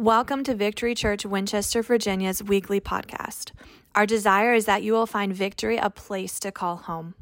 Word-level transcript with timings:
Welcome 0.00 0.44
to 0.44 0.54
Victory 0.54 0.94
Church 0.94 1.26
Winchester, 1.26 1.82
Virginia's 1.82 2.42
weekly 2.42 2.80
podcast. 2.80 3.52
Our 3.94 4.06
desire 4.06 4.54
is 4.54 4.64
that 4.64 4.82
you 4.82 4.94
will 4.94 5.04
find 5.04 5.30
Victory 5.30 5.76
a 5.76 5.90
place 5.90 6.40
to 6.40 6.50
call 6.50 6.76
home. 6.76 7.14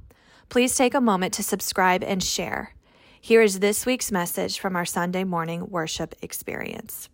Please 0.48 0.76
take 0.76 0.94
a 0.94 1.00
moment 1.00 1.34
to 1.34 1.42
subscribe 1.42 2.04
and 2.04 2.22
share. 2.22 2.76
Here 3.20 3.42
is 3.42 3.58
this 3.58 3.84
week's 3.84 4.12
message 4.12 4.60
from 4.60 4.76
our 4.76 4.84
Sunday 4.84 5.24
morning 5.24 5.68
worship 5.68 6.14
experience. 6.22 7.08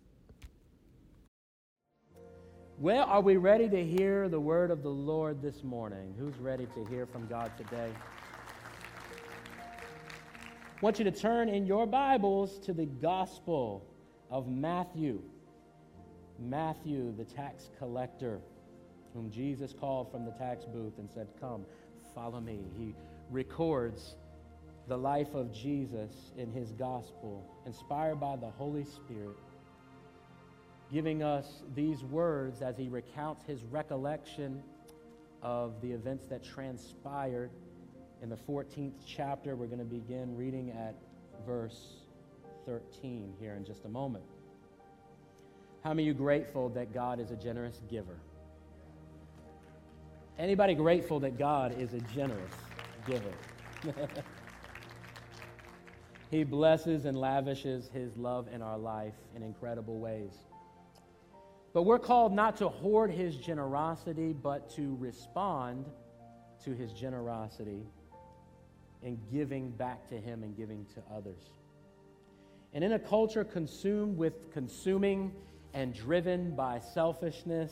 Well, 2.77 3.05
are 3.05 3.21
we 3.21 3.37
ready 3.37 3.67
to 3.67 3.83
hear 3.83 4.29
the 4.29 4.39
word 4.39 4.69
of 4.69 4.83
the 4.83 4.89
Lord 4.89 5.41
this 5.41 5.63
morning? 5.63 6.13
Who's 6.19 6.37
ready 6.37 6.67
to 6.75 6.85
hear 6.91 7.07
from 7.07 7.25
God 7.25 7.51
today? 7.57 7.89
I 9.63 10.79
want 10.81 10.99
you 10.99 11.05
to 11.05 11.11
turn 11.11 11.49
in 11.49 11.65
your 11.65 11.87
Bibles 11.87 12.59
to 12.59 12.71
the 12.71 12.85
Gospel 12.85 13.83
of 14.29 14.47
Matthew. 14.47 15.23
Matthew, 16.39 17.13
the 17.15 17.23
tax 17.23 17.69
collector, 17.77 18.39
whom 19.13 19.31
Jesus 19.31 19.73
called 19.73 20.11
from 20.11 20.25
the 20.25 20.31
tax 20.31 20.65
booth 20.65 20.97
and 20.97 21.09
said, 21.09 21.27
Come, 21.39 21.65
follow 22.13 22.41
me. 22.41 22.59
He 22.77 22.93
records 23.31 24.15
the 24.87 24.97
life 24.97 25.33
of 25.33 25.51
Jesus 25.51 26.11
in 26.37 26.51
his 26.51 26.71
gospel, 26.73 27.49
inspired 27.65 28.19
by 28.19 28.35
the 28.35 28.49
Holy 28.49 28.83
Spirit, 28.83 29.37
giving 30.91 31.23
us 31.23 31.63
these 31.73 32.03
words 32.03 32.61
as 32.61 32.77
he 32.77 32.87
recounts 32.87 33.43
his 33.45 33.63
recollection 33.63 34.61
of 35.41 35.81
the 35.81 35.91
events 35.91 36.27
that 36.27 36.43
transpired. 36.43 37.49
In 38.21 38.29
the 38.29 38.37
14th 38.37 38.93
chapter, 39.07 39.55
we're 39.55 39.65
going 39.67 39.79
to 39.79 39.85
begin 39.85 40.35
reading 40.35 40.71
at 40.71 40.95
verse 41.45 41.97
13 42.65 43.33
here 43.39 43.53
in 43.55 43.65
just 43.65 43.85
a 43.85 43.89
moment. 43.89 44.23
How 45.85 45.91
many 45.93 46.01
of 46.01 46.07
you 46.07 46.13
grateful 46.15 46.69
that 46.69 46.95
God 46.95 47.19
is 47.19 47.29
a 47.29 47.35
generous 47.35 47.79
giver? 47.91 48.17
Anybody 50.39 50.73
grateful 50.73 51.19
that 51.19 51.37
God 51.37 51.79
is 51.79 51.93
a 51.93 51.99
generous 51.99 52.55
giver? 53.05 53.29
he 56.31 56.43
blesses 56.43 57.05
and 57.05 57.15
lavishes 57.15 57.87
his 57.93 58.17
love 58.17 58.47
in 58.51 58.63
our 58.63 58.79
life 58.79 59.13
in 59.35 59.43
incredible 59.43 59.99
ways. 59.99 60.33
But 61.71 61.83
we're 61.83 61.99
called 61.99 62.33
not 62.33 62.57
to 62.57 62.67
hoard 62.67 63.11
his 63.11 63.35
generosity, 63.35 64.33
but 64.33 64.71
to 64.71 64.97
respond 64.99 65.85
to 66.63 66.71
his 66.71 66.93
generosity 66.93 67.83
in 69.03 69.19
giving 69.31 69.69
back 69.69 70.09
to 70.09 70.19
him 70.19 70.41
and 70.41 70.57
giving 70.57 70.87
to 70.95 71.03
others. 71.15 71.51
And 72.73 72.83
in 72.83 72.93
a 72.93 72.99
culture 72.99 73.43
consumed 73.43 74.17
with 74.17 74.51
consuming 74.51 75.31
and 75.75 75.93
driven 75.93 76.55
by 76.55 76.79
selfishness, 76.79 77.71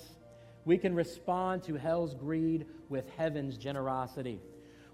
we 0.66 0.78
can 0.78 0.94
respond 0.94 1.64
to 1.64 1.76
hell's 1.76 2.14
greed 2.14 2.66
with 2.90 3.10
heaven's 3.18 3.58
generosity. 3.58 4.40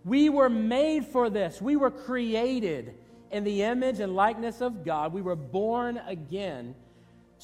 We 0.06 0.30
were 0.30 0.50
made 0.50 1.06
for 1.06 1.30
this. 1.30 1.62
We 1.62 1.76
were 1.76 1.92
created 1.92 2.94
in 3.32 3.44
the 3.44 3.64
image 3.64 4.00
and 4.00 4.16
likeness 4.16 4.62
of 4.62 4.86
God. 4.86 5.12
We 5.12 5.24
were 5.24 5.36
born 5.36 6.00
again 6.08 6.76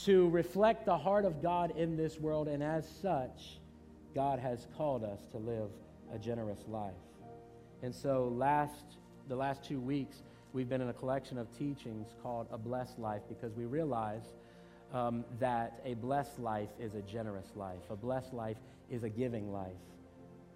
to 0.04 0.30
reflect 0.30 0.86
the 0.86 0.98
heart 0.98 1.26
of 1.26 1.42
God 1.42 1.76
in 1.76 1.98
this 1.98 2.20
world, 2.20 2.48
and 2.48 2.62
as 2.62 2.88
such, 3.02 3.60
God 4.14 4.40
has 4.40 4.68
called 4.78 5.04
us 5.04 5.26
to 5.32 5.38
live 5.38 5.70
a 6.14 6.20
generous 6.20 6.64
life. 6.68 6.94
And 7.82 7.94
so, 7.94 8.32
last 8.36 8.84
the 9.28 9.36
last 9.36 9.64
two 9.64 9.80
weeks, 9.80 10.22
we've 10.54 10.70
been 10.70 10.82
in 10.82 10.90
a 10.90 10.94
collection 10.94 11.40
of 11.40 11.52
teachings 11.58 12.10
called 12.22 12.48
A 12.52 12.58
Blessed 12.58 13.00
Life 13.00 13.24
because 13.28 13.56
we 13.56 13.66
realize 13.66 14.22
um, 14.94 15.26
that 15.40 15.82
a 15.84 15.94
blessed 15.96 16.40
life 16.40 16.70
is 16.80 16.96
a 16.96 17.02
generous 17.02 17.52
life. 17.56 17.82
A 17.90 17.96
blessed 17.96 18.34
life 18.34 18.58
is 18.90 19.04
a 19.04 19.10
giving 19.10 19.52
life. 19.52 19.74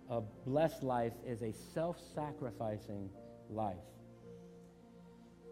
A 0.10 0.22
blessed 0.46 0.84
life 0.84 1.14
is 1.26 1.42
a 1.42 1.54
self 1.74 2.00
sacrificing 2.16 3.10
life. 3.50 3.76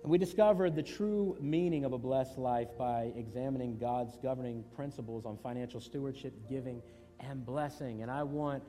And 0.03 0.11
we 0.11 0.17
discovered 0.17 0.75
the 0.75 0.83
true 0.83 1.37
meaning 1.39 1.83
of 1.83 1.93
a 1.93 1.97
blessed 1.97 2.37
life 2.37 2.69
by 2.77 3.11
examining 3.15 3.77
God's 3.77 4.17
governing 4.17 4.63
principles 4.75 5.25
on 5.25 5.37
financial 5.37 5.79
stewardship, 5.79 6.33
giving, 6.49 6.81
and 7.19 7.45
blessing. 7.45 8.03
And 8.03 8.11
I 8.11 8.23
want 8.23 8.63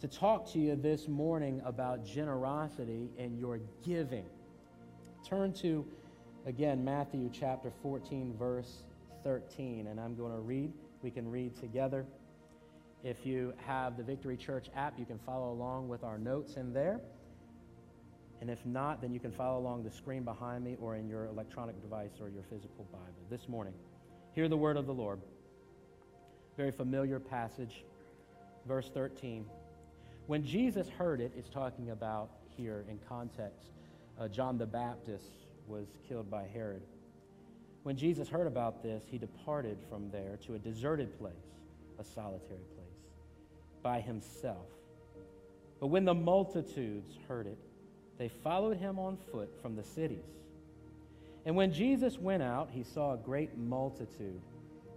to 0.00 0.08
talk 0.08 0.50
to 0.52 0.58
you 0.58 0.76
this 0.76 1.08
morning 1.08 1.62
about 1.64 2.04
generosity 2.04 3.10
and 3.18 3.38
your 3.38 3.60
giving. 3.84 4.26
Turn 5.26 5.52
to, 5.54 5.86
again, 6.46 6.84
Matthew 6.84 7.30
chapter 7.32 7.72
14, 7.82 8.34
verse 8.38 8.82
13, 9.24 9.88
and 9.88 9.98
I'm 9.98 10.14
going 10.14 10.32
to 10.32 10.38
read. 10.38 10.72
We 11.02 11.10
can 11.10 11.28
read 11.30 11.56
together. 11.56 12.06
If 13.02 13.26
you 13.26 13.52
have 13.66 13.96
the 13.96 14.02
Victory 14.02 14.36
Church 14.36 14.68
app, 14.76 14.98
you 14.98 15.04
can 15.04 15.18
follow 15.18 15.52
along 15.52 15.88
with 15.88 16.04
our 16.04 16.18
notes 16.18 16.56
in 16.56 16.72
there. 16.72 17.00
And 18.40 18.50
if 18.50 18.64
not, 18.64 19.00
then 19.00 19.12
you 19.12 19.20
can 19.20 19.32
follow 19.32 19.58
along 19.58 19.84
the 19.84 19.90
screen 19.90 20.22
behind 20.22 20.64
me 20.64 20.76
or 20.80 20.96
in 20.96 21.08
your 21.08 21.26
electronic 21.26 21.80
device 21.80 22.20
or 22.20 22.28
your 22.28 22.42
physical 22.44 22.86
Bible. 22.92 23.24
This 23.30 23.48
morning, 23.48 23.74
hear 24.32 24.48
the 24.48 24.56
word 24.56 24.76
of 24.76 24.86
the 24.86 24.94
Lord. 24.94 25.20
Very 26.56 26.70
familiar 26.70 27.18
passage, 27.18 27.84
verse 28.66 28.90
13. 28.92 29.44
When 30.26 30.44
Jesus 30.44 30.88
heard 30.88 31.20
it, 31.20 31.32
it's 31.36 31.48
talking 31.48 31.90
about 31.90 32.30
here 32.56 32.84
in 32.88 32.98
context. 33.08 33.70
Uh, 34.18 34.28
John 34.28 34.58
the 34.58 34.66
Baptist 34.66 35.46
was 35.66 35.88
killed 36.08 36.30
by 36.30 36.46
Herod. 36.52 36.82
When 37.84 37.96
Jesus 37.98 38.30
heard 38.30 38.46
about 38.46 38.82
this, 38.82 39.04
he 39.10 39.18
departed 39.18 39.76
from 39.90 40.10
there 40.10 40.38
to 40.46 40.54
a 40.54 40.58
deserted 40.58 41.18
place, 41.18 41.34
a 41.98 42.04
solitary 42.04 42.64
place, 42.74 42.86
by 43.82 44.00
himself. 44.00 44.66
But 45.80 45.88
when 45.88 46.06
the 46.06 46.14
multitudes 46.14 47.18
heard 47.28 47.46
it, 47.46 47.58
they 48.16 48.28
followed 48.28 48.78
him 48.78 48.98
on 48.98 49.18
foot 49.30 49.50
from 49.60 49.76
the 49.76 49.84
cities. 49.84 50.24
And 51.44 51.56
when 51.56 51.72
Jesus 51.74 52.18
went 52.18 52.42
out, 52.42 52.70
he 52.72 52.82
saw 52.82 53.12
a 53.12 53.18
great 53.18 53.58
multitude, 53.58 54.40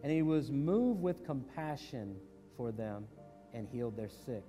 and 0.02 0.10
he 0.10 0.22
was 0.22 0.50
moved 0.50 1.02
with 1.02 1.26
compassion 1.26 2.16
for 2.56 2.72
them 2.72 3.06
and 3.54 3.68
healed 3.68 3.98
their 3.98 4.08
sick. 4.10 4.46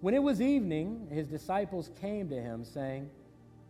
When 0.00 0.12
it 0.12 0.22
was 0.22 0.42
evening, 0.42 1.08
his 1.10 1.26
disciples 1.26 1.90
came 2.02 2.28
to 2.28 2.36
him, 2.36 2.64
saying, 2.66 3.08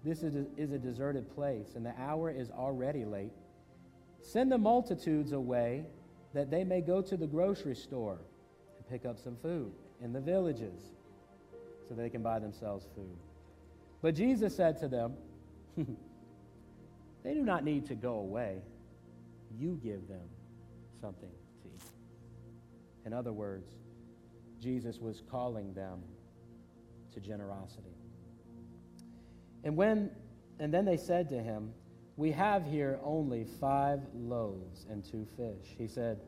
this 0.08 0.22
is 0.22 0.34
a, 0.36 0.46
is 0.56 0.72
a 0.72 0.78
deserted 0.78 1.32
place, 1.34 1.74
and 1.74 1.84
the 1.84 1.94
hour 2.00 2.30
is 2.30 2.50
already 2.50 3.04
late. 3.04 3.32
Send 4.22 4.50
the 4.50 4.58
multitudes 4.58 5.32
away 5.32 5.84
that 6.34 6.50
they 6.50 6.64
may 6.64 6.80
go 6.80 7.02
to 7.02 7.16
the 7.16 7.26
grocery 7.26 7.76
store 7.76 8.19
and 8.76 8.88
pick 8.88 9.04
up 9.04 9.19
some 9.19 9.36
food 9.36 9.72
in 10.00 10.12
the 10.12 10.20
villages 10.20 10.80
so 11.88 11.94
they 11.94 12.10
can 12.10 12.22
buy 12.22 12.38
themselves 12.38 12.86
food. 12.94 13.16
But 14.00 14.14
Jesus 14.14 14.56
said 14.56 14.78
to 14.80 14.88
them, 14.88 15.14
They 17.25 17.34
do 17.34 17.42
not 17.42 17.64
need 17.64 17.86
to 17.86 17.94
go 17.94 18.14
away. 18.14 18.62
You 19.58 19.78
give 19.82 20.08
them 20.08 20.28
something 21.00 21.30
to 21.62 21.69
eat. 21.69 21.82
In 23.04 23.12
other 23.12 23.32
words, 23.32 23.69
Jesus 24.60 24.98
was 24.98 25.22
calling 25.30 25.75
them 25.75 26.00
to 27.12 27.20
generosity. 27.20 27.97
And 29.69 29.77
when 29.77 30.09
and 30.59 30.73
then 30.73 30.87
they 30.87 30.97
said 30.97 31.29
to 31.29 31.43
him, 31.43 31.75
We 32.17 32.33
have 32.33 32.65
here 32.65 32.99
only 33.05 33.45
five 33.45 34.01
loaves 34.15 34.87
and 34.89 35.05
two 35.05 35.27
fish. 35.37 35.77
He 35.77 35.87
said, 35.87 36.21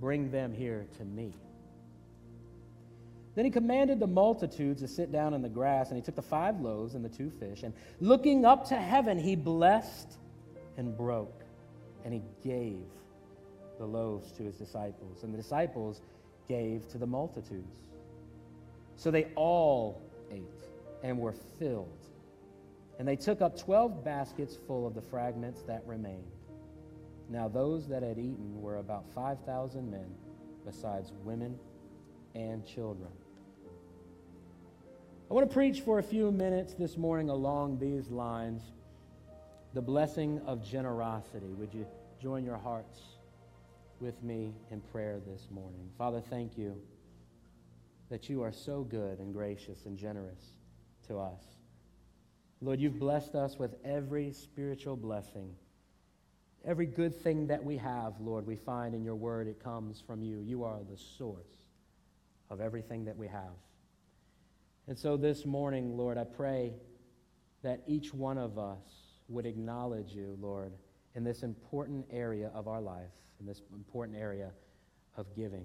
Bring 0.00 0.30
them 0.30 0.54
here 0.54 0.86
to 0.96 1.04
me. 1.04 1.34
Then 3.34 3.44
he 3.44 3.50
commanded 3.50 4.00
the 4.00 4.06
multitudes 4.06 4.80
to 4.80 4.88
sit 4.88 5.12
down 5.12 5.34
in 5.34 5.42
the 5.42 5.48
grass, 5.50 5.88
and 5.88 5.96
he 5.98 6.02
took 6.02 6.16
the 6.16 6.22
five 6.22 6.58
loaves 6.62 6.94
and 6.94 7.04
the 7.04 7.10
two 7.10 7.28
fish, 7.28 7.64
and 7.64 7.74
looking 8.00 8.46
up 8.46 8.66
to 8.68 8.76
heaven, 8.76 9.18
he 9.18 9.36
blessed 9.36 10.16
and 10.78 10.96
broke, 10.96 11.42
and 12.06 12.14
he 12.14 12.22
gave 12.42 12.80
the 13.78 13.84
loaves 13.84 14.32
to 14.32 14.42
his 14.42 14.56
disciples, 14.56 15.22
and 15.22 15.34
the 15.34 15.38
disciples 15.38 16.00
gave 16.48 16.88
to 16.88 16.96
the 16.96 17.06
multitudes. 17.06 17.76
So 18.96 19.10
they 19.10 19.26
all 19.36 20.00
ate 20.32 20.64
and 21.02 21.18
were 21.18 21.34
filled. 21.58 21.99
And 23.00 23.08
they 23.08 23.16
took 23.16 23.40
up 23.40 23.58
twelve 23.58 24.04
baskets 24.04 24.58
full 24.66 24.86
of 24.86 24.94
the 24.94 25.00
fragments 25.00 25.62
that 25.62 25.82
remained. 25.86 26.30
Now 27.30 27.48
those 27.48 27.88
that 27.88 28.02
had 28.02 28.18
eaten 28.18 28.60
were 28.60 28.76
about 28.76 29.06
5,000 29.14 29.90
men, 29.90 30.04
besides 30.66 31.10
women 31.24 31.58
and 32.34 32.62
children. 32.66 33.08
I 35.30 35.32
want 35.32 35.48
to 35.48 35.54
preach 35.54 35.80
for 35.80 35.98
a 35.98 36.02
few 36.02 36.30
minutes 36.30 36.74
this 36.74 36.98
morning 36.98 37.30
along 37.30 37.78
these 37.78 38.10
lines 38.10 38.60
the 39.72 39.80
blessing 39.80 40.38
of 40.44 40.62
generosity. 40.62 41.54
Would 41.54 41.72
you 41.72 41.86
join 42.20 42.44
your 42.44 42.58
hearts 42.58 43.00
with 43.98 44.22
me 44.22 44.52
in 44.70 44.82
prayer 44.82 45.20
this 45.26 45.48
morning? 45.50 45.88
Father, 45.96 46.20
thank 46.20 46.58
you 46.58 46.76
that 48.10 48.28
you 48.28 48.42
are 48.42 48.52
so 48.52 48.82
good 48.82 49.20
and 49.20 49.32
gracious 49.32 49.86
and 49.86 49.96
generous 49.96 50.52
to 51.08 51.18
us. 51.18 51.59
Lord, 52.60 52.80
you've 52.80 52.98
blessed 52.98 53.34
us 53.34 53.58
with 53.58 53.74
every 53.84 54.32
spiritual 54.32 54.96
blessing, 54.96 55.54
Every 56.64 56.86
good 56.86 57.16
thing 57.22 57.46
that 57.46 57.64
we 57.64 57.78
have, 57.78 58.20
Lord, 58.20 58.46
we 58.46 58.56
find 58.56 58.94
in 58.94 59.02
your 59.02 59.14
word, 59.14 59.48
it 59.48 59.62
comes 59.62 60.02
from 60.06 60.22
you. 60.22 60.40
You 60.40 60.64
are 60.64 60.80
the 60.90 60.96
source 60.96 61.68
of 62.50 62.60
everything 62.60 63.06
that 63.06 63.16
we 63.16 63.28
have. 63.28 63.56
And 64.86 64.98
so 64.98 65.16
this 65.16 65.46
morning, 65.46 65.96
Lord, 65.96 66.18
I 66.18 66.24
pray 66.24 66.74
that 67.62 67.82
each 67.86 68.12
one 68.12 68.36
of 68.36 68.58
us 68.58 68.78
would 69.28 69.46
acknowledge 69.46 70.12
you, 70.12 70.36
Lord, 70.40 70.72
in 71.14 71.24
this 71.24 71.42
important 71.42 72.06
area 72.10 72.50
of 72.54 72.68
our 72.68 72.80
life, 72.80 73.12
in 73.38 73.46
this 73.46 73.62
important 73.72 74.18
area 74.18 74.50
of 75.16 75.34
giving. 75.34 75.64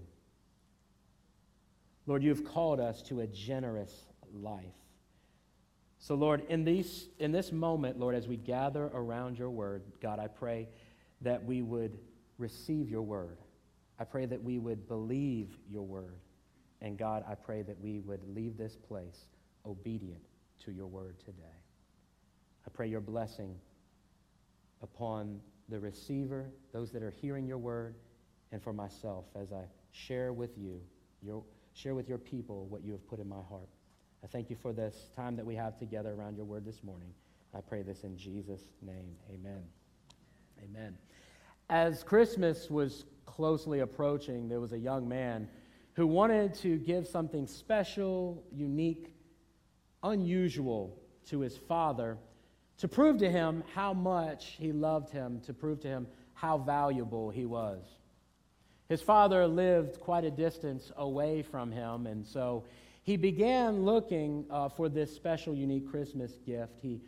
Lord, 2.05 2.23
you've 2.23 2.45
called 2.45 2.79
us 2.79 3.01
to 3.03 3.19
a 3.19 3.27
generous 3.27 4.05
life. 4.33 4.63
So, 6.05 6.13
Lord, 6.13 6.43
in, 6.49 6.63
these, 6.63 7.09
in 7.17 7.31
this 7.31 7.51
moment, 7.51 7.99
Lord, 7.99 8.13
as 8.13 8.27
we 8.27 8.37
gather 8.37 8.91
around 8.93 9.39
your 9.39 9.49
word, 9.49 9.81
God, 9.99 10.19
I 10.19 10.27
pray 10.27 10.69
that 11.21 11.43
we 11.43 11.63
would 11.63 11.97
receive 12.37 12.91
your 12.91 13.01
word. 13.01 13.39
I 13.97 14.03
pray 14.03 14.27
that 14.27 14.43
we 14.43 14.59
would 14.59 14.87
believe 14.87 15.57
your 15.67 15.81
word. 15.81 16.19
And 16.79 16.95
God, 16.95 17.25
I 17.27 17.33
pray 17.33 17.63
that 17.63 17.81
we 17.81 18.01
would 18.01 18.19
leave 18.35 18.55
this 18.55 18.75
place 18.75 19.25
obedient 19.65 20.21
to 20.65 20.71
your 20.71 20.85
word 20.85 21.17
today. 21.17 21.57
I 22.67 22.69
pray 22.69 22.87
your 22.87 23.01
blessing 23.01 23.55
upon 24.83 25.39
the 25.69 25.79
receiver, 25.79 26.51
those 26.71 26.91
that 26.91 27.01
are 27.01 27.15
hearing 27.19 27.47
your 27.47 27.57
word, 27.57 27.95
and 28.51 28.61
for 28.61 28.73
myself 28.73 29.25
as 29.35 29.51
I 29.51 29.63
share 29.91 30.33
with 30.33 30.55
you, 30.55 30.81
your, 31.23 31.41
share 31.73 31.95
with 31.95 32.07
your 32.07 32.19
people 32.19 32.67
what 32.67 32.83
you 32.83 32.91
have 32.91 33.07
put 33.07 33.17
in 33.17 33.27
my 33.27 33.41
heart. 33.49 33.69
I 34.25 34.27
thank 34.27 34.49
you 34.49 34.55
for 34.55 34.73
this 34.73 35.11
time 35.15 35.35
that 35.35 35.45
we 35.45 35.53
have 35.53 35.77
together 35.77 36.15
around 36.17 36.35
your 36.35 36.47
word 36.47 36.65
this 36.65 36.83
morning. 36.83 37.13
I 37.53 37.61
pray 37.61 37.83
this 37.83 38.03
in 38.03 38.17
Jesus' 38.17 38.63
name. 38.81 39.15
Amen. 39.31 39.61
Amen. 40.63 40.97
As 41.69 42.01
Christmas 42.01 42.67
was 42.67 43.05
closely 43.27 43.81
approaching, 43.81 44.49
there 44.49 44.59
was 44.59 44.71
a 44.71 44.79
young 44.79 45.07
man 45.07 45.47
who 45.93 46.07
wanted 46.07 46.55
to 46.55 46.77
give 46.79 47.05
something 47.05 47.45
special, 47.45 48.43
unique, 48.51 49.13
unusual 50.01 50.99
to 51.27 51.41
his 51.41 51.55
father 51.55 52.17
to 52.79 52.87
prove 52.87 53.19
to 53.19 53.29
him 53.29 53.63
how 53.75 53.93
much 53.93 54.55
he 54.57 54.71
loved 54.71 55.11
him, 55.11 55.39
to 55.41 55.53
prove 55.53 55.81
to 55.81 55.87
him 55.87 56.07
how 56.33 56.57
valuable 56.57 57.29
he 57.29 57.45
was. 57.45 57.83
His 58.89 59.03
father 59.03 59.45
lived 59.45 59.99
quite 59.99 60.25
a 60.25 60.31
distance 60.31 60.91
away 60.97 61.43
from 61.43 61.71
him, 61.71 62.07
and 62.07 62.25
so 62.25 62.63
he 63.05 63.17
began 63.17 63.85
looking 63.85 64.45
uh, 64.49 64.67
for 64.67 64.89
this 64.89 65.15
special, 65.15 65.53
unique 65.53 65.87
Christmas 65.91 66.39
gift. 66.43 66.73
He 66.81 67.01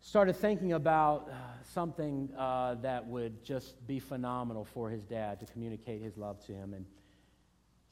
started 0.00 0.34
thinking 0.34 0.72
about 0.72 1.28
uh, 1.30 1.34
something 1.72 2.28
uh, 2.36 2.74
that 2.82 3.06
would 3.06 3.44
just 3.44 3.86
be 3.86 4.00
phenomenal 4.00 4.64
for 4.64 4.90
his 4.90 5.04
dad 5.04 5.38
to 5.38 5.46
communicate 5.46 6.02
his 6.02 6.16
love 6.16 6.44
to 6.46 6.52
him. 6.52 6.74
And 6.74 6.84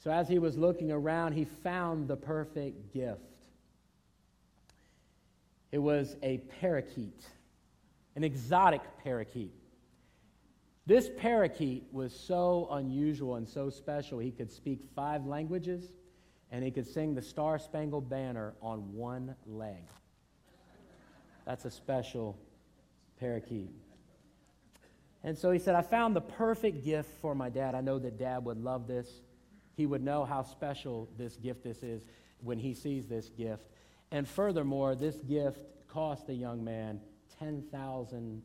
so, 0.03 0.11
as 0.11 0.29
he 0.29 0.41
was 0.41 0.59
looking 0.59 0.91
around, 0.91 1.35
he 1.35 1.45
found 1.45 2.09
the 2.09 2.17
perfect 2.17 2.93
gift. 2.93 3.21
It 5.71 5.79
was 5.79 6.17
a 6.25 6.39
parakeet, 6.61 7.25
an 8.17 8.25
exotic 8.25 8.83
parakeet. 9.05 9.55
This 10.87 11.09
parakeet 11.19 11.85
was 11.93 12.13
so 12.13 12.67
unusual 12.73 13.37
and 13.37 13.49
so 13.49 13.71
special, 13.71 14.19
he 14.19 14.33
could 14.33 14.51
speak 14.51 14.81
five 14.97 15.25
languages 15.25 15.93
and 16.53 16.63
he 16.63 16.71
could 16.71 16.87
sing 16.87 17.15
the 17.15 17.23
Star 17.23 17.59
Spangled 17.59 18.11
Banner 18.11 18.53
on 18.61 18.93
one 18.93 19.35
leg. 19.47 19.89
That's 21.47 21.65
a 21.65 21.71
special 21.71 22.39
parakeet. 23.19 23.71
And 25.25 25.37
so 25.37 25.51
he 25.51 25.59
said, 25.59 25.75
I 25.75 25.83
found 25.83 26.15
the 26.15 26.21
perfect 26.21 26.85
gift 26.85 27.09
for 27.23 27.35
my 27.35 27.49
dad. 27.49 27.75
I 27.75 27.81
know 27.81 27.99
that 27.99 28.19
dad 28.19 28.45
would 28.45 28.63
love 28.63 28.87
this. 28.87 29.09
He 29.77 29.87
would 29.87 30.03
know 30.03 30.27
how 30.27 30.43
special 30.43 31.09
this 31.17 31.37
gift 31.37 31.65
this 31.65 31.83
is 31.83 32.05
when 32.41 32.59
he 32.59 32.75
sees 32.75 33.07
this 33.07 33.31
gift. 33.31 33.69
And 34.11 34.29
furthermore, 34.29 34.95
this 34.95 35.17
gift 35.17 35.59
cost 35.89 36.27
the 36.27 36.35
young 36.35 36.63
man 36.63 37.01
$10,000. 37.41 38.43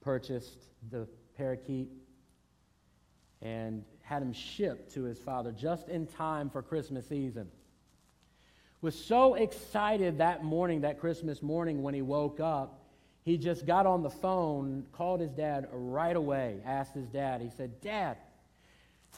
Purchased 0.00 0.58
the 0.90 1.06
parakeet 1.36 1.88
and 3.42 3.84
had 4.02 4.22
him 4.22 4.32
shipped 4.32 4.92
to 4.94 5.04
his 5.04 5.18
father 5.18 5.52
just 5.52 5.88
in 5.88 6.06
time 6.06 6.50
for 6.50 6.62
Christmas 6.62 7.06
season. 7.06 7.48
Was 8.80 8.94
so 8.94 9.34
excited 9.34 10.18
that 10.18 10.44
morning, 10.44 10.82
that 10.82 11.00
Christmas 11.00 11.42
morning, 11.42 11.82
when 11.82 11.94
he 11.94 12.02
woke 12.02 12.38
up, 12.38 12.80
he 13.24 13.38
just 13.38 13.64
got 13.64 13.86
on 13.86 14.02
the 14.02 14.10
phone, 14.10 14.84
called 14.92 15.20
his 15.20 15.30
dad 15.30 15.68
right 15.72 16.14
away, 16.14 16.60
asked 16.66 16.94
his 16.94 17.06
dad, 17.06 17.40
he 17.40 17.48
said, 17.56 17.80
Dad, 17.80 18.18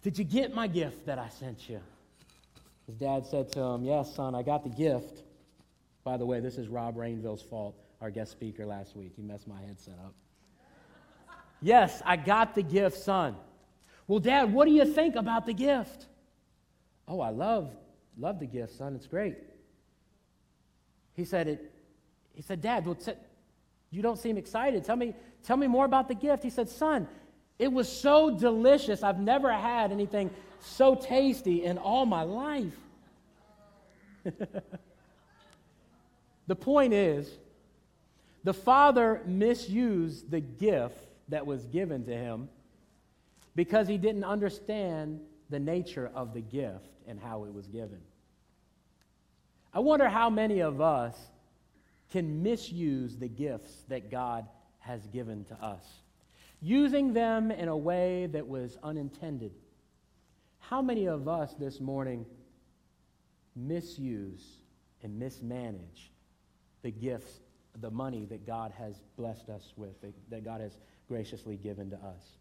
did 0.02 0.16
you 0.16 0.24
get 0.24 0.54
my 0.54 0.68
gift 0.68 1.06
that 1.06 1.18
I 1.18 1.28
sent 1.28 1.68
you? 1.68 1.80
His 2.86 2.94
dad 2.94 3.26
said 3.26 3.50
to 3.52 3.60
him, 3.60 3.84
Yes, 3.84 4.14
son, 4.14 4.36
I 4.36 4.42
got 4.42 4.62
the 4.62 4.70
gift. 4.70 5.22
By 6.04 6.16
the 6.16 6.24
way, 6.24 6.38
this 6.38 6.56
is 6.56 6.68
Rob 6.68 6.96
Rainville's 6.96 7.42
fault, 7.42 7.74
our 8.00 8.10
guest 8.10 8.30
speaker 8.30 8.64
last 8.64 8.94
week. 8.94 9.12
He 9.16 9.22
messed 9.22 9.48
my 9.48 9.60
headset 9.66 9.98
up. 10.04 10.14
yes, 11.60 12.00
I 12.06 12.16
got 12.16 12.54
the 12.54 12.62
gift, 12.62 12.98
son. 12.98 13.34
Well, 14.08 14.20
Dad, 14.20 14.52
what 14.52 14.66
do 14.66 14.72
you 14.72 14.84
think 14.84 15.16
about 15.16 15.46
the 15.46 15.52
gift? 15.52 16.06
Oh, 17.08 17.20
I 17.20 17.30
love, 17.30 17.70
love 18.16 18.38
the 18.38 18.46
gift, 18.46 18.76
son. 18.76 18.94
It's 18.94 19.06
great. 19.06 19.36
He 21.14 21.24
said, 21.24 21.48
it, 21.48 21.72
he 22.34 22.42
said, 22.42 22.60
Dad, 22.60 22.84
well, 22.86 22.94
t- 22.94 23.12
you 23.90 24.02
don't 24.02 24.18
seem 24.18 24.36
excited. 24.36 24.84
Tell 24.84 24.96
me, 24.96 25.14
tell 25.42 25.56
me 25.56 25.66
more 25.66 25.84
about 25.84 26.08
the 26.08 26.14
gift. 26.14 26.42
He 26.42 26.50
said, 26.50 26.68
Son, 26.68 27.08
it 27.58 27.72
was 27.72 27.90
so 27.90 28.36
delicious. 28.36 29.02
I've 29.02 29.18
never 29.18 29.50
had 29.52 29.90
anything 29.92 30.30
so 30.60 30.94
tasty 30.94 31.64
in 31.64 31.78
all 31.78 32.06
my 32.06 32.22
life. 32.22 32.76
the 36.46 36.56
point 36.56 36.92
is, 36.92 37.30
the 38.44 38.54
father 38.54 39.22
misused 39.26 40.30
the 40.30 40.40
gift 40.40 40.98
that 41.28 41.46
was 41.46 41.64
given 41.66 42.04
to 42.04 42.14
him 42.14 42.48
because 43.56 43.88
he 43.88 43.96
didn't 43.96 44.22
understand 44.22 45.18
the 45.50 45.58
nature 45.58 46.10
of 46.14 46.34
the 46.34 46.42
gift 46.42 46.90
and 47.08 47.18
how 47.18 47.44
it 47.44 47.52
was 47.52 47.66
given. 47.66 48.00
I 49.72 49.80
wonder 49.80 50.08
how 50.08 50.30
many 50.30 50.60
of 50.60 50.80
us 50.80 51.16
can 52.10 52.42
misuse 52.42 53.16
the 53.16 53.28
gifts 53.28 53.84
that 53.88 54.10
God 54.10 54.46
has 54.78 55.06
given 55.08 55.44
to 55.46 55.54
us, 55.54 55.84
using 56.60 57.12
them 57.12 57.50
in 57.50 57.68
a 57.68 57.76
way 57.76 58.26
that 58.26 58.46
was 58.46 58.78
unintended. 58.82 59.52
How 60.60 60.82
many 60.82 61.06
of 61.06 61.26
us 61.26 61.54
this 61.54 61.80
morning 61.80 62.26
misuse 63.54 64.44
and 65.02 65.18
mismanage 65.18 66.12
the 66.82 66.90
gifts, 66.90 67.40
the 67.80 67.90
money 67.90 68.26
that 68.26 68.46
God 68.46 68.72
has 68.78 69.00
blessed 69.16 69.48
us 69.48 69.72
with, 69.76 69.94
that 70.30 70.44
God 70.44 70.60
has 70.60 70.78
graciously 71.08 71.56
given 71.56 71.90
to 71.90 71.96
us? 71.96 72.36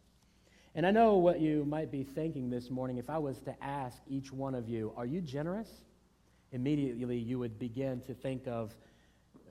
And 0.76 0.86
I 0.86 0.92
know 0.92 1.16
what 1.16 1.40
you 1.40 1.64
might 1.64 1.90
be 1.90 2.04
thinking 2.04 2.50
this 2.50 2.70
morning. 2.70 2.98
If 2.98 3.10
I 3.10 3.18
was 3.18 3.40
to 3.44 3.64
ask 3.64 4.02
each 4.10 4.34
one 4.34 4.54
of 4.54 4.68
you, 4.68 4.92
are 4.98 5.06
you 5.06 5.22
generous? 5.22 5.70
Immediately 6.52 7.18
you 7.18 7.40
would 7.40 7.58
begin 7.58 8.02
to 8.02 8.14
think 8.14 8.46
of 8.46 8.76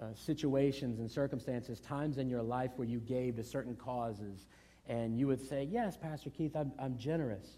uh, 0.02 0.08
situations 0.14 0.98
and 0.98 1.10
circumstances, 1.10 1.80
times 1.80 2.18
in 2.18 2.28
your 2.28 2.42
life 2.42 2.72
where 2.76 2.86
you 2.86 3.00
gave 3.00 3.36
to 3.36 3.42
certain 3.42 3.74
causes, 3.74 4.48
and 4.86 5.18
you 5.18 5.26
would 5.26 5.40
say, 5.40 5.64
Yes, 5.64 5.96
Pastor 5.96 6.28
Keith, 6.28 6.54
I'm, 6.54 6.72
I'm 6.78 6.98
generous. 6.98 7.56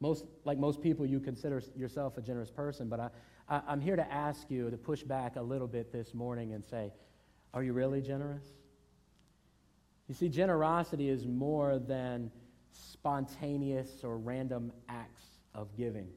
Most, 0.00 0.24
like 0.44 0.56
most 0.56 0.80
people, 0.80 1.04
you 1.04 1.20
consider 1.20 1.62
yourself 1.76 2.16
a 2.16 2.22
generous 2.22 2.50
person, 2.50 2.88
but 2.88 3.00
I, 3.00 3.08
I, 3.50 3.60
I'm 3.68 3.82
here 3.82 3.96
to 3.96 4.12
ask 4.12 4.50
you 4.50 4.70
to 4.70 4.78
push 4.78 5.02
back 5.02 5.36
a 5.36 5.42
little 5.42 5.68
bit 5.68 5.92
this 5.92 6.14
morning 6.14 6.54
and 6.54 6.64
say, 6.64 6.90
Are 7.52 7.62
you 7.62 7.74
really 7.74 8.00
generous? 8.00 8.44
You 10.08 10.14
see, 10.14 10.28
generosity 10.28 11.10
is 11.10 11.26
more 11.26 11.78
than 11.78 12.30
spontaneous 12.72 14.02
or 14.02 14.16
random 14.16 14.72
acts 14.88 15.24
of 15.54 15.76
giving. 15.76 16.08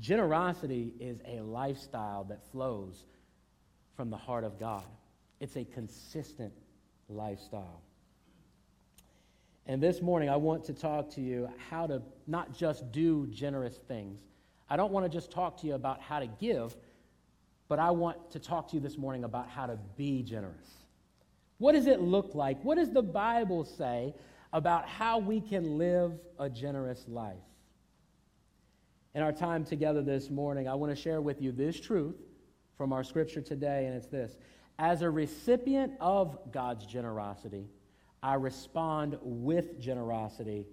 Generosity 0.00 0.92
is 1.00 1.20
a 1.26 1.40
lifestyle 1.40 2.24
that 2.24 2.42
flows 2.50 3.04
from 3.96 4.10
the 4.10 4.16
heart 4.16 4.44
of 4.44 4.58
God. 4.58 4.84
It's 5.40 5.56
a 5.56 5.64
consistent 5.64 6.52
lifestyle. 7.08 7.80
And 9.66 9.82
this 9.82 10.02
morning, 10.02 10.28
I 10.28 10.36
want 10.36 10.64
to 10.64 10.74
talk 10.74 11.10
to 11.14 11.22
you 11.22 11.48
how 11.70 11.86
to 11.86 12.02
not 12.26 12.54
just 12.54 12.92
do 12.92 13.26
generous 13.28 13.78
things. 13.88 14.20
I 14.68 14.76
don't 14.76 14.92
want 14.92 15.06
to 15.06 15.10
just 15.10 15.30
talk 15.30 15.58
to 15.60 15.66
you 15.66 15.74
about 15.74 16.02
how 16.02 16.18
to 16.18 16.26
give, 16.26 16.76
but 17.68 17.78
I 17.78 17.92
want 17.92 18.30
to 18.32 18.38
talk 18.38 18.68
to 18.70 18.74
you 18.74 18.80
this 18.80 18.98
morning 18.98 19.24
about 19.24 19.48
how 19.48 19.66
to 19.66 19.78
be 19.96 20.22
generous. 20.22 20.83
What 21.58 21.72
does 21.72 21.86
it 21.86 22.00
look 22.00 22.34
like? 22.34 22.62
What 22.62 22.76
does 22.76 22.90
the 22.90 23.02
Bible 23.02 23.64
say 23.64 24.14
about 24.52 24.88
how 24.88 25.18
we 25.18 25.40
can 25.40 25.78
live 25.78 26.12
a 26.38 26.50
generous 26.50 27.04
life? 27.08 27.36
In 29.14 29.22
our 29.22 29.32
time 29.32 29.64
together 29.64 30.02
this 30.02 30.30
morning, 30.30 30.68
I 30.68 30.74
want 30.74 30.94
to 30.94 31.00
share 31.00 31.20
with 31.20 31.40
you 31.40 31.52
this 31.52 31.78
truth 31.78 32.16
from 32.76 32.92
our 32.92 33.04
scripture 33.04 33.40
today, 33.40 33.86
and 33.86 33.94
it's 33.94 34.08
this 34.08 34.36
As 34.78 35.02
a 35.02 35.10
recipient 35.10 35.92
of 36.00 36.36
God's 36.50 36.84
generosity, 36.86 37.68
I 38.22 38.34
respond 38.34 39.18
with 39.22 39.78
generosity 39.78 40.66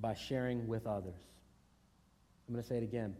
by 0.00 0.14
sharing 0.14 0.66
with 0.66 0.86
others. 0.86 1.20
I'm 2.46 2.54
going 2.54 2.62
to 2.62 2.68
say 2.68 2.76
it 2.76 2.82
again. 2.82 3.14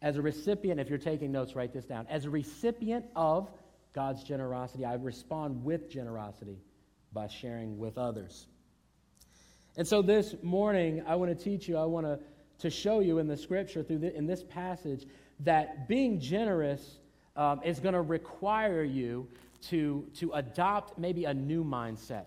As 0.00 0.16
a 0.16 0.22
recipient, 0.22 0.80
if 0.80 0.88
you're 0.88 0.98
taking 0.98 1.30
notes, 1.30 1.54
write 1.54 1.72
this 1.72 1.84
down. 1.84 2.06
As 2.08 2.24
a 2.24 2.30
recipient 2.30 3.04
of 3.14 3.50
God's 3.92 4.22
generosity, 4.22 4.84
I 4.84 4.94
respond 4.94 5.64
with 5.64 5.90
generosity 5.90 6.58
by 7.12 7.26
sharing 7.26 7.78
with 7.78 7.98
others. 7.98 8.46
And 9.76 9.86
so 9.86 10.02
this 10.02 10.34
morning, 10.42 11.02
I 11.06 11.16
want 11.16 11.36
to 11.36 11.44
teach 11.44 11.68
you, 11.68 11.76
I 11.76 11.84
want 11.84 12.06
to, 12.06 12.18
to 12.58 12.70
show 12.70 13.00
you 13.00 13.18
in 13.18 13.26
the 13.26 13.36
scripture, 13.36 13.82
through 13.82 13.98
the, 13.98 14.16
in 14.16 14.26
this 14.26 14.42
passage, 14.42 15.06
that 15.40 15.88
being 15.88 16.20
generous 16.20 16.98
um, 17.36 17.60
is 17.64 17.80
going 17.80 17.94
to 17.94 18.02
require 18.02 18.82
you 18.82 19.26
to, 19.68 20.06
to 20.16 20.32
adopt 20.32 20.98
maybe 20.98 21.24
a 21.24 21.34
new 21.34 21.64
mindset. 21.64 22.26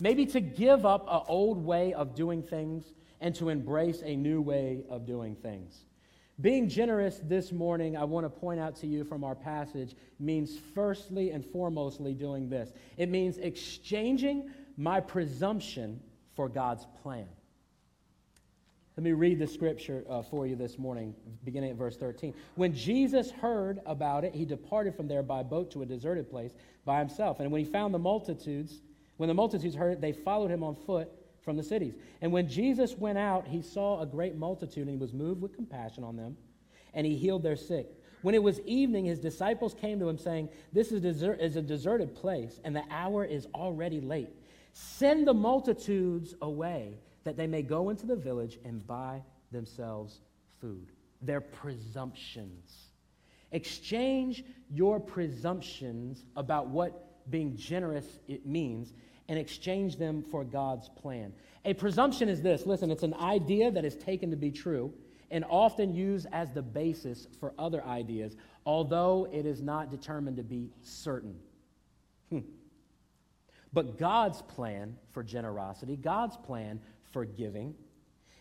Maybe 0.00 0.26
to 0.26 0.40
give 0.40 0.86
up 0.86 1.06
an 1.10 1.22
old 1.28 1.64
way 1.64 1.92
of 1.92 2.14
doing 2.14 2.42
things 2.42 2.92
and 3.20 3.34
to 3.36 3.48
embrace 3.48 4.02
a 4.04 4.14
new 4.14 4.40
way 4.40 4.84
of 4.88 5.06
doing 5.06 5.34
things. 5.34 5.84
Being 6.40 6.68
generous 6.68 7.20
this 7.24 7.50
morning, 7.50 7.96
I 7.96 8.04
want 8.04 8.24
to 8.24 8.30
point 8.30 8.60
out 8.60 8.76
to 8.76 8.86
you 8.86 9.02
from 9.02 9.24
our 9.24 9.34
passage, 9.34 9.96
means 10.20 10.56
firstly 10.72 11.30
and 11.30 11.44
foremostly 11.44 12.16
doing 12.16 12.48
this 12.48 12.72
it 12.96 13.08
means 13.08 13.38
exchanging 13.38 14.50
my 14.76 15.00
presumption 15.00 16.00
for 16.36 16.48
God's 16.48 16.86
plan. 17.02 17.26
Let 18.96 19.04
me 19.04 19.12
read 19.12 19.38
the 19.38 19.46
scripture 19.46 20.04
uh, 20.08 20.22
for 20.22 20.46
you 20.46 20.56
this 20.56 20.76
morning, 20.78 21.14
beginning 21.44 21.70
at 21.70 21.76
verse 21.76 21.96
13. 21.96 22.34
When 22.56 22.74
Jesus 22.74 23.30
heard 23.30 23.80
about 23.86 24.24
it, 24.24 24.34
he 24.34 24.44
departed 24.44 24.96
from 24.96 25.06
there 25.06 25.22
by 25.22 25.44
boat 25.44 25.70
to 25.72 25.82
a 25.82 25.86
deserted 25.86 26.28
place 26.28 26.52
by 26.84 26.98
himself. 26.98 27.38
And 27.38 27.50
when 27.52 27.64
he 27.64 27.70
found 27.70 27.94
the 27.94 28.00
multitudes, 28.00 28.80
when 29.16 29.28
the 29.28 29.34
multitudes 29.34 29.76
heard 29.76 29.92
it, 29.92 30.00
they 30.00 30.12
followed 30.12 30.50
him 30.50 30.64
on 30.64 30.74
foot 30.74 31.10
from 31.48 31.56
the 31.56 31.62
cities. 31.62 31.94
And 32.20 32.30
when 32.30 32.46
Jesus 32.46 32.98
went 32.98 33.16
out, 33.16 33.48
he 33.48 33.62
saw 33.62 34.02
a 34.02 34.06
great 34.06 34.36
multitude, 34.36 34.82
and 34.82 34.90
he 34.90 34.98
was 34.98 35.14
moved 35.14 35.40
with 35.40 35.54
compassion 35.54 36.04
on 36.04 36.14
them, 36.14 36.36
and 36.92 37.06
he 37.06 37.16
healed 37.16 37.42
their 37.42 37.56
sick. 37.56 37.86
When 38.20 38.34
it 38.34 38.42
was 38.42 38.60
evening, 38.66 39.06
his 39.06 39.18
disciples 39.18 39.72
came 39.72 39.98
to 40.00 40.10
him, 40.10 40.18
saying, 40.18 40.50
This 40.74 40.92
is, 40.92 41.00
desert, 41.00 41.40
is 41.40 41.56
a 41.56 41.62
deserted 41.62 42.14
place, 42.14 42.60
and 42.64 42.76
the 42.76 42.82
hour 42.90 43.24
is 43.24 43.46
already 43.54 44.02
late. 44.02 44.28
Send 44.74 45.26
the 45.26 45.32
multitudes 45.32 46.34
away 46.42 46.98
that 47.24 47.38
they 47.38 47.46
may 47.46 47.62
go 47.62 47.88
into 47.88 48.04
the 48.04 48.16
village 48.16 48.58
and 48.62 48.86
buy 48.86 49.22
themselves 49.50 50.20
food. 50.60 50.92
Their 51.22 51.40
presumptions. 51.40 52.90
Exchange 53.52 54.44
your 54.68 55.00
presumptions 55.00 56.26
about 56.36 56.68
what 56.68 57.30
being 57.30 57.56
generous 57.56 58.18
it 58.28 58.44
means 58.44 58.92
and 59.28 59.38
exchange 59.38 59.96
them 59.96 60.22
for 60.22 60.44
God's 60.44 60.88
plan. 60.88 61.32
A 61.64 61.74
presumption 61.74 62.28
is 62.28 62.40
this 62.40 62.66
listen, 62.66 62.90
it's 62.90 63.02
an 63.02 63.14
idea 63.14 63.70
that 63.70 63.84
is 63.84 63.96
taken 63.96 64.30
to 64.30 64.36
be 64.36 64.50
true 64.50 64.92
and 65.30 65.44
often 65.48 65.94
used 65.94 66.26
as 66.32 66.52
the 66.52 66.62
basis 66.62 67.26
for 67.38 67.52
other 67.58 67.84
ideas, 67.84 68.36
although 68.64 69.28
it 69.30 69.44
is 69.44 69.60
not 69.60 69.90
determined 69.90 70.38
to 70.38 70.42
be 70.42 70.70
certain. 70.82 71.36
Hmm. 72.30 72.40
But 73.72 73.98
God's 73.98 74.40
plan 74.42 74.96
for 75.10 75.22
generosity, 75.22 75.96
God's 75.96 76.36
plan 76.38 76.80
for 77.12 77.26
giving, 77.26 77.74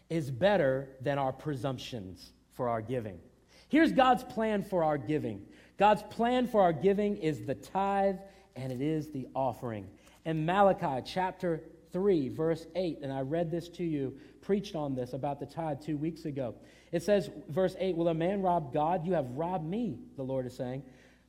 is 0.10 0.32
better 0.32 0.90
than 1.02 1.18
our 1.18 1.34
presumptions 1.34 2.32
for 2.54 2.70
our 2.70 2.82
giving. 2.82 3.20
Here's 3.68 3.92
God's 3.92 4.24
plan 4.24 4.64
for 4.64 4.84
our 4.84 4.98
giving 4.98 5.46
God's 5.78 6.04
plan 6.04 6.48
for 6.48 6.62
our 6.62 6.74
giving 6.74 7.18
is 7.18 7.46
the 7.46 7.56
tithe 7.56 8.18
and 8.58 8.72
it 8.72 8.82
is 8.82 9.12
the 9.12 9.28
offering 9.34 9.88
in 10.28 10.46
Malachi 10.46 11.02
chapter 11.06 11.64
3, 11.94 12.28
verse 12.28 12.68
8, 12.76 13.00
and 13.02 13.14
I 13.14 13.22
read 13.22 13.50
this 13.50 13.70
to 13.70 13.84
you, 13.86 14.14
preached 14.42 14.76
on 14.76 14.94
this 14.94 15.14
about 15.14 15.40
the 15.40 15.46
tithe 15.46 15.80
two 15.82 15.96
weeks 15.96 16.26
ago. 16.26 16.54
It 16.92 17.02
says, 17.02 17.30
verse 17.48 17.78
8, 17.80 17.96
Will 17.96 18.10
a 18.10 18.14
man 18.14 18.42
rob 18.42 18.74
God? 18.74 19.06
You 19.06 19.14
have 19.14 19.30
robbed 19.32 19.66
me, 19.66 20.00
the 20.18 20.24
Lord 20.24 20.46
is 20.46 20.54
saying. 20.54 20.84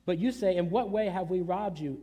But 0.05 0.19
you 0.19 0.33
say, 0.33 0.57
In 0.57 0.69
what 0.69 0.89
way 0.89 1.07
have 1.07 1.29
we 1.29 1.39
robbed 1.39 1.79
you? 1.79 2.01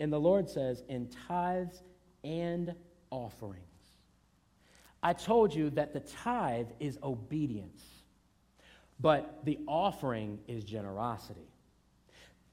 And 0.00 0.12
the 0.12 0.18
Lord 0.18 0.50
says, 0.50 0.82
In 0.88 1.08
tithes 1.28 1.80
and 2.24 2.74
offerings. 3.10 3.62
I 5.00 5.12
told 5.12 5.54
you 5.54 5.70
that 5.70 5.92
the 5.92 6.00
tithe 6.00 6.70
is 6.80 6.98
obedience, 7.04 7.84
but 8.98 9.44
the 9.44 9.60
offering 9.68 10.40
is 10.48 10.64
generosity. 10.64 11.52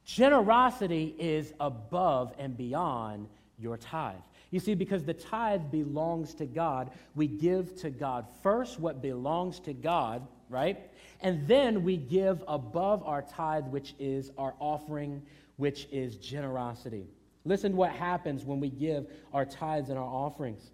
Generosity 0.05 1.15
is 1.17 1.53
above 1.59 2.33
and 2.37 2.57
beyond 2.57 3.27
your 3.57 3.77
tithe. 3.77 4.15
You 4.51 4.59
see, 4.59 4.75
because 4.75 5.03
the 5.03 5.13
tithe 5.13 5.71
belongs 5.71 6.33
to 6.35 6.45
God, 6.45 6.91
we 7.15 7.27
give 7.27 7.75
to 7.77 7.89
God 7.89 8.27
first 8.43 8.79
what 8.79 9.01
belongs 9.01 9.59
to 9.61 9.73
God, 9.73 10.27
right? 10.49 10.91
And 11.21 11.47
then 11.47 11.83
we 11.83 11.97
give 11.97 12.43
above 12.47 13.01
our 13.03 13.21
tithe, 13.21 13.65
which 13.67 13.95
is 13.97 14.31
our 14.37 14.53
offering, 14.59 15.23
which 15.57 15.87
is 15.91 16.17
generosity. 16.17 17.07
Listen 17.45 17.71
to 17.71 17.77
what 17.77 17.91
happens 17.91 18.45
when 18.45 18.59
we 18.59 18.69
give 18.69 19.07
our 19.33 19.45
tithes 19.45 19.89
and 19.89 19.97
our 19.97 20.05
offerings. 20.05 20.72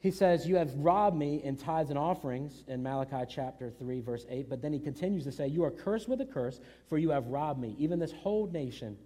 He 0.00 0.10
says, 0.10 0.46
You 0.46 0.56
have 0.56 0.72
robbed 0.76 1.16
me 1.16 1.42
in 1.42 1.56
tithes 1.56 1.90
and 1.90 1.98
offerings 1.98 2.62
in 2.68 2.82
Malachi 2.82 3.24
chapter 3.28 3.70
3, 3.70 4.00
verse 4.00 4.26
8. 4.28 4.48
But 4.48 4.62
then 4.62 4.72
he 4.72 4.78
continues 4.78 5.24
to 5.24 5.32
say, 5.32 5.48
You 5.48 5.64
are 5.64 5.70
cursed 5.70 6.08
with 6.08 6.20
a 6.20 6.26
curse, 6.26 6.60
for 6.88 6.98
you 6.98 7.10
have 7.10 7.26
robbed 7.26 7.60
me, 7.60 7.74
even 7.78 7.98
this 7.98 8.12
whole 8.12 8.48
nation. 8.48 8.96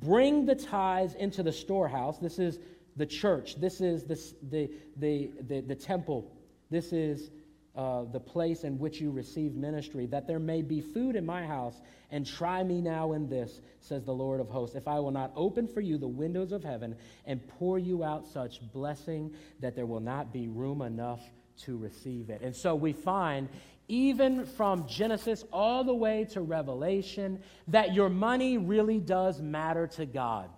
Bring 0.00 0.44
the 0.44 0.54
tithes 0.54 1.14
into 1.14 1.42
the 1.42 1.52
storehouse. 1.52 2.18
This 2.18 2.38
is 2.38 2.58
the 2.96 3.06
church. 3.06 3.56
This 3.56 3.80
is 3.80 4.04
the, 4.04 4.20
the, 4.50 4.70
the, 4.96 5.30
the, 5.48 5.60
the 5.60 5.74
temple. 5.74 6.30
This 6.70 6.92
is 6.92 7.30
uh, 7.76 8.04
the 8.12 8.20
place 8.20 8.64
in 8.64 8.78
which 8.78 9.00
you 9.00 9.10
receive 9.10 9.54
ministry, 9.54 10.06
that 10.06 10.26
there 10.26 10.38
may 10.38 10.62
be 10.62 10.80
food 10.80 11.16
in 11.16 11.26
my 11.26 11.44
house, 11.44 11.80
and 12.10 12.24
try 12.24 12.62
me 12.62 12.80
now 12.80 13.12
in 13.12 13.28
this, 13.28 13.60
says 13.80 14.04
the 14.04 14.14
Lord 14.14 14.40
of 14.40 14.48
hosts, 14.48 14.76
if 14.76 14.86
I 14.86 15.00
will 15.00 15.10
not 15.10 15.32
open 15.34 15.66
for 15.66 15.80
you 15.80 15.98
the 15.98 16.06
windows 16.06 16.52
of 16.52 16.62
heaven 16.62 16.94
and 17.26 17.46
pour 17.58 17.78
you 17.78 18.04
out 18.04 18.26
such 18.26 18.60
blessing 18.72 19.34
that 19.60 19.74
there 19.74 19.86
will 19.86 20.00
not 20.00 20.32
be 20.32 20.46
room 20.46 20.82
enough 20.82 21.20
to 21.62 21.76
receive 21.76 22.30
it. 22.30 22.42
And 22.42 22.54
so 22.54 22.74
we 22.74 22.92
find 22.92 23.48
even 23.88 24.46
from 24.46 24.86
Genesis 24.88 25.44
all 25.52 25.84
the 25.84 25.94
way 25.94 26.26
to 26.32 26.40
Revelation, 26.40 27.42
that 27.68 27.94
your 27.94 28.08
money 28.08 28.56
really 28.56 28.98
does 28.98 29.40
matter 29.40 29.86
to 29.88 30.06
God. 30.06 30.48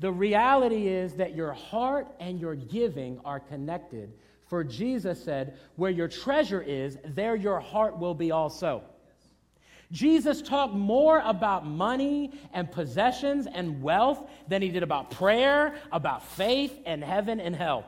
The 0.00 0.12
reality 0.12 0.88
is 0.88 1.14
that 1.14 1.34
your 1.34 1.52
heart 1.52 2.08
and 2.20 2.38
your 2.38 2.54
giving 2.54 3.20
are 3.24 3.40
connected. 3.40 4.12
For 4.46 4.62
Jesus 4.64 5.22
said, 5.22 5.58
Where 5.76 5.90
your 5.90 6.08
treasure 6.08 6.62
is, 6.62 6.98
there 7.04 7.34
your 7.34 7.60
heart 7.60 7.98
will 7.98 8.14
be 8.14 8.30
also. 8.30 8.82
Jesus 9.92 10.42
talked 10.42 10.74
more 10.74 11.22
about 11.24 11.66
money 11.66 12.32
and 12.52 12.70
possessions 12.70 13.46
and 13.46 13.82
wealth 13.82 14.28
than 14.48 14.60
he 14.60 14.68
did 14.68 14.82
about 14.82 15.10
prayer, 15.10 15.76
about 15.92 16.26
faith, 16.26 16.76
and 16.84 17.02
heaven 17.02 17.38
and 17.38 17.54
hell. 17.54 17.86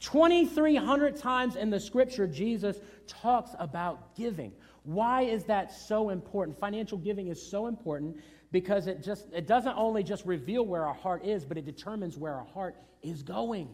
2,300 0.00 1.16
times 1.16 1.56
in 1.56 1.70
the 1.70 1.80
scripture, 1.80 2.26
Jesus 2.26 2.76
talks 3.06 3.52
about 3.58 4.14
giving. 4.14 4.52
Why 4.84 5.22
is 5.22 5.44
that 5.44 5.72
so 5.72 6.10
important? 6.10 6.58
Financial 6.58 6.98
giving 6.98 7.28
is 7.28 7.44
so 7.44 7.66
important 7.66 8.16
because 8.52 8.86
it 8.86 9.02
just 9.02 9.26
it 9.32 9.46
doesn't 9.46 9.76
only 9.76 10.02
just 10.02 10.24
reveal 10.24 10.64
where 10.64 10.86
our 10.86 10.94
heart 10.94 11.24
is, 11.24 11.44
but 11.44 11.58
it 11.58 11.64
determines 11.64 12.16
where 12.16 12.34
our 12.34 12.44
heart 12.44 12.76
is 13.02 13.22
going. 13.22 13.68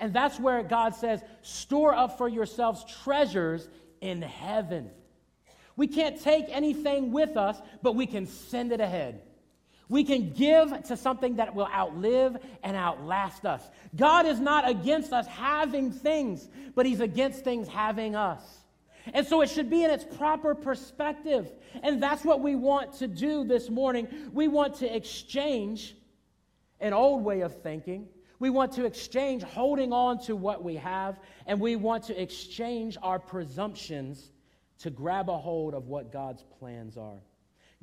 And 0.00 0.12
that's 0.12 0.38
where 0.38 0.62
God 0.62 0.94
says, 0.94 1.22
store 1.42 1.94
up 1.94 2.18
for 2.18 2.28
yourselves 2.28 2.84
treasures 3.02 3.68
in 4.00 4.22
heaven. 4.22 4.90
We 5.76 5.86
can't 5.86 6.20
take 6.20 6.46
anything 6.48 7.12
with 7.12 7.36
us, 7.36 7.60
but 7.82 7.94
we 7.94 8.06
can 8.06 8.26
send 8.26 8.72
it 8.72 8.80
ahead. 8.80 9.22
We 9.88 10.04
can 10.04 10.32
give 10.32 10.84
to 10.84 10.96
something 10.96 11.36
that 11.36 11.54
will 11.54 11.68
outlive 11.68 12.36
and 12.62 12.76
outlast 12.76 13.46
us. 13.46 13.62
God 13.96 14.26
is 14.26 14.38
not 14.38 14.68
against 14.68 15.12
us 15.12 15.26
having 15.26 15.90
things, 15.90 16.48
but 16.74 16.84
He's 16.84 17.00
against 17.00 17.42
things 17.42 17.68
having 17.68 18.14
us. 18.14 18.42
And 19.14 19.26
so 19.26 19.40
it 19.40 19.48
should 19.48 19.70
be 19.70 19.84
in 19.84 19.90
its 19.90 20.04
proper 20.04 20.54
perspective. 20.54 21.50
And 21.82 22.02
that's 22.02 22.24
what 22.24 22.40
we 22.40 22.54
want 22.54 22.94
to 22.94 23.08
do 23.08 23.44
this 23.44 23.70
morning. 23.70 24.08
We 24.32 24.48
want 24.48 24.74
to 24.76 24.94
exchange 24.94 25.96
an 26.80 26.92
old 26.92 27.24
way 27.24 27.40
of 27.40 27.62
thinking. 27.62 28.08
We 28.38 28.50
want 28.50 28.72
to 28.72 28.84
exchange 28.84 29.42
holding 29.42 29.92
on 29.92 30.20
to 30.24 30.36
what 30.36 30.62
we 30.62 30.76
have, 30.76 31.18
and 31.46 31.60
we 31.60 31.76
want 31.76 32.04
to 32.04 32.20
exchange 32.20 32.96
our 33.02 33.18
presumptions 33.18 34.30
to 34.80 34.90
grab 34.90 35.28
a 35.28 35.36
hold 35.36 35.74
of 35.74 35.88
what 35.88 36.12
God's 36.12 36.44
plans 36.58 36.96
are. 36.96 37.18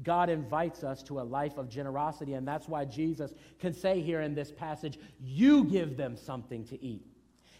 God 0.03 0.29
invites 0.29 0.83
us 0.83 1.03
to 1.03 1.19
a 1.19 1.23
life 1.23 1.57
of 1.57 1.69
generosity, 1.69 2.33
and 2.33 2.47
that's 2.47 2.67
why 2.67 2.85
Jesus 2.85 3.33
can 3.59 3.73
say 3.73 4.01
here 4.01 4.21
in 4.21 4.35
this 4.35 4.51
passage, 4.51 4.99
You 5.21 5.63
give 5.65 5.97
them 5.97 6.17
something 6.17 6.65
to 6.65 6.81
eat. 6.83 7.05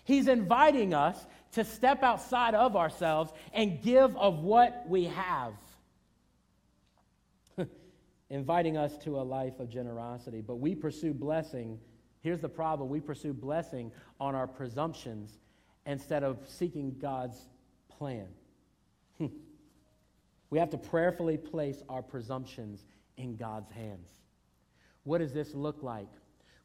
He's 0.04 0.28
inviting 0.28 0.94
us 0.94 1.26
to 1.54 1.64
step 1.64 2.04
outside 2.04 2.54
of 2.54 2.76
ourselves 2.76 3.32
and 3.54 3.82
give 3.82 4.16
of 4.18 4.40
what 4.40 4.86
we 4.88 5.06
have. 5.06 5.54
inviting 8.30 8.78
us 8.78 8.98
to 9.00 9.20
a 9.20 9.24
life 9.24 9.60
of 9.60 9.70
generosity. 9.70 10.42
But 10.42 10.58
we 10.58 10.76
pursue 10.76 11.14
blessing. 11.14 11.80
Here's 12.26 12.42
the 12.42 12.50
problem 12.50 12.90
we 12.90 13.02
pursue 13.02 13.34
blessing 13.34 13.92
on 14.20 14.34
our 14.34 14.48
presumptions 14.48 15.38
instead 15.86 16.24
of 16.24 16.40
seeking 16.48 16.96
God's 17.00 17.38
plan. 17.88 18.26
we 20.50 20.58
have 20.58 20.72
to 20.72 20.78
prayerfully 20.80 21.38
place 21.38 21.84
our 21.88 22.02
presumptions 22.02 22.84
in 23.18 23.36
God's 23.36 23.70
hands. 23.70 24.10
What 25.04 25.20
does 25.20 25.34
this 25.34 25.54
look 25.54 25.84
like? 25.84 26.08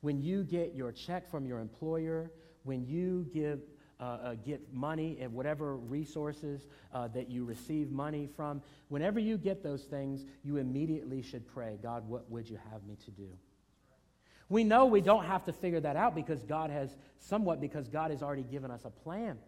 When 0.01 0.23
you 0.23 0.45
get 0.45 0.75
your 0.75 0.93
check 0.93 1.31
from 1.31 1.45
your 1.45 1.59
employer, 1.59 2.31
when 2.63 2.87
you 2.87 3.29
give 3.35 3.61
uh, 4.01 4.05
uh, 4.05 4.35
get 4.37 4.73
money 4.73 5.19
and 5.21 5.31
whatever 5.31 5.77
resources 5.77 6.69
uh, 6.95 7.07
that 7.09 7.29
you 7.29 7.45
receive 7.45 7.91
money 7.91 8.27
from, 8.35 8.63
whenever 8.89 9.21
you 9.21 9.37
get 9.37 9.63
those 9.63 9.83
things, 9.83 10.25
you 10.43 10.57
immediately 10.57 11.21
should 11.21 11.47
pray, 11.47 11.79
God, 11.83 12.09
what 12.09 12.31
would 12.31 12.49
you 12.49 12.59
have 12.73 12.83
me 12.85 12.97
to 13.05 13.11
do? 13.11 13.29
We 14.51 14.65
know 14.65 14.85
we 14.85 15.01
don't 15.01 15.25
have 15.25 15.45
to 15.45 15.53
figure 15.53 15.81
that 15.81 15.97
out 15.97 16.15
because 16.15 16.43
God 16.43 16.71
has, 16.71 16.97
somewhat 17.19 17.61
because 17.61 17.89
God 17.89 18.11
has 18.11 18.23
already 18.23 18.43
given 18.43 18.71
us 18.71 18.85
a 18.85 18.91
plan. 18.91 19.39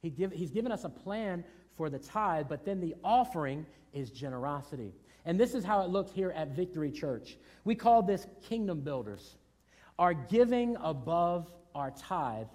He 0.00 0.10
give, 0.10 0.30
he's 0.32 0.50
given 0.50 0.70
us 0.70 0.84
a 0.84 0.90
plan 0.90 1.44
for 1.76 1.88
the 1.88 1.98
tithe, 1.98 2.46
but 2.48 2.64
then 2.64 2.78
the 2.78 2.94
offering 3.02 3.66
is 3.94 4.10
generosity. 4.10 4.92
And 5.24 5.40
this 5.40 5.54
is 5.54 5.64
how 5.64 5.80
it 5.80 5.88
looks 5.88 6.12
here 6.12 6.30
at 6.30 6.50
Victory 6.50 6.90
Church. 6.90 7.38
We 7.64 7.74
call 7.74 8.02
this 8.02 8.26
kingdom 8.46 8.82
builders. 8.82 9.36
Our 9.98 10.12
giving 10.12 10.76
above 10.82 11.50
our 11.74 11.90
tithe 11.90 12.46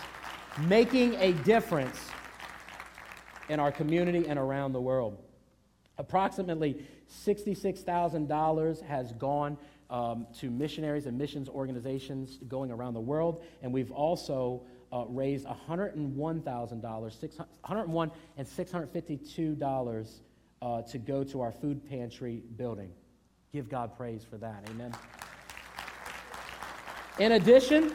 making 0.67 1.15
a 1.17 1.33
difference 1.33 1.99
in 3.49 3.61
our 3.61 3.73
community 3.73 4.27
and 4.27 4.39
around 4.39 4.73
the 4.73 4.81
world. 4.81 5.19
Approximately 5.99 6.87
$66,000 7.27 8.83
has 8.83 9.13
gone 9.13 9.59
um, 9.91 10.27
to 10.39 10.51
missionaries 10.51 11.07
and 11.07 11.17
missions 11.17 11.49
organizations 11.49 12.39
going 12.49 12.71
around 12.71 12.95
the 12.95 13.01
world, 13.01 13.45
and 13.63 13.73
we've 13.73 13.93
also 13.93 14.63
uh, 14.95 15.05
raised 15.09 15.47
$101,000, 15.47 16.81
101 16.81 18.11
and 18.37 18.47
$652 18.47 20.21
uh, 20.63 20.83
to 20.83 20.99
go 20.99 21.25
to 21.25 21.41
our 21.41 21.51
food 21.51 21.85
pantry 21.89 22.45
building. 22.57 22.93
Give 23.53 23.69
God 23.69 23.97
praise 23.97 24.25
for 24.25 24.39
that. 24.39 24.65
Amen. 24.71 24.95
In 27.19 27.33
addition, 27.33 27.93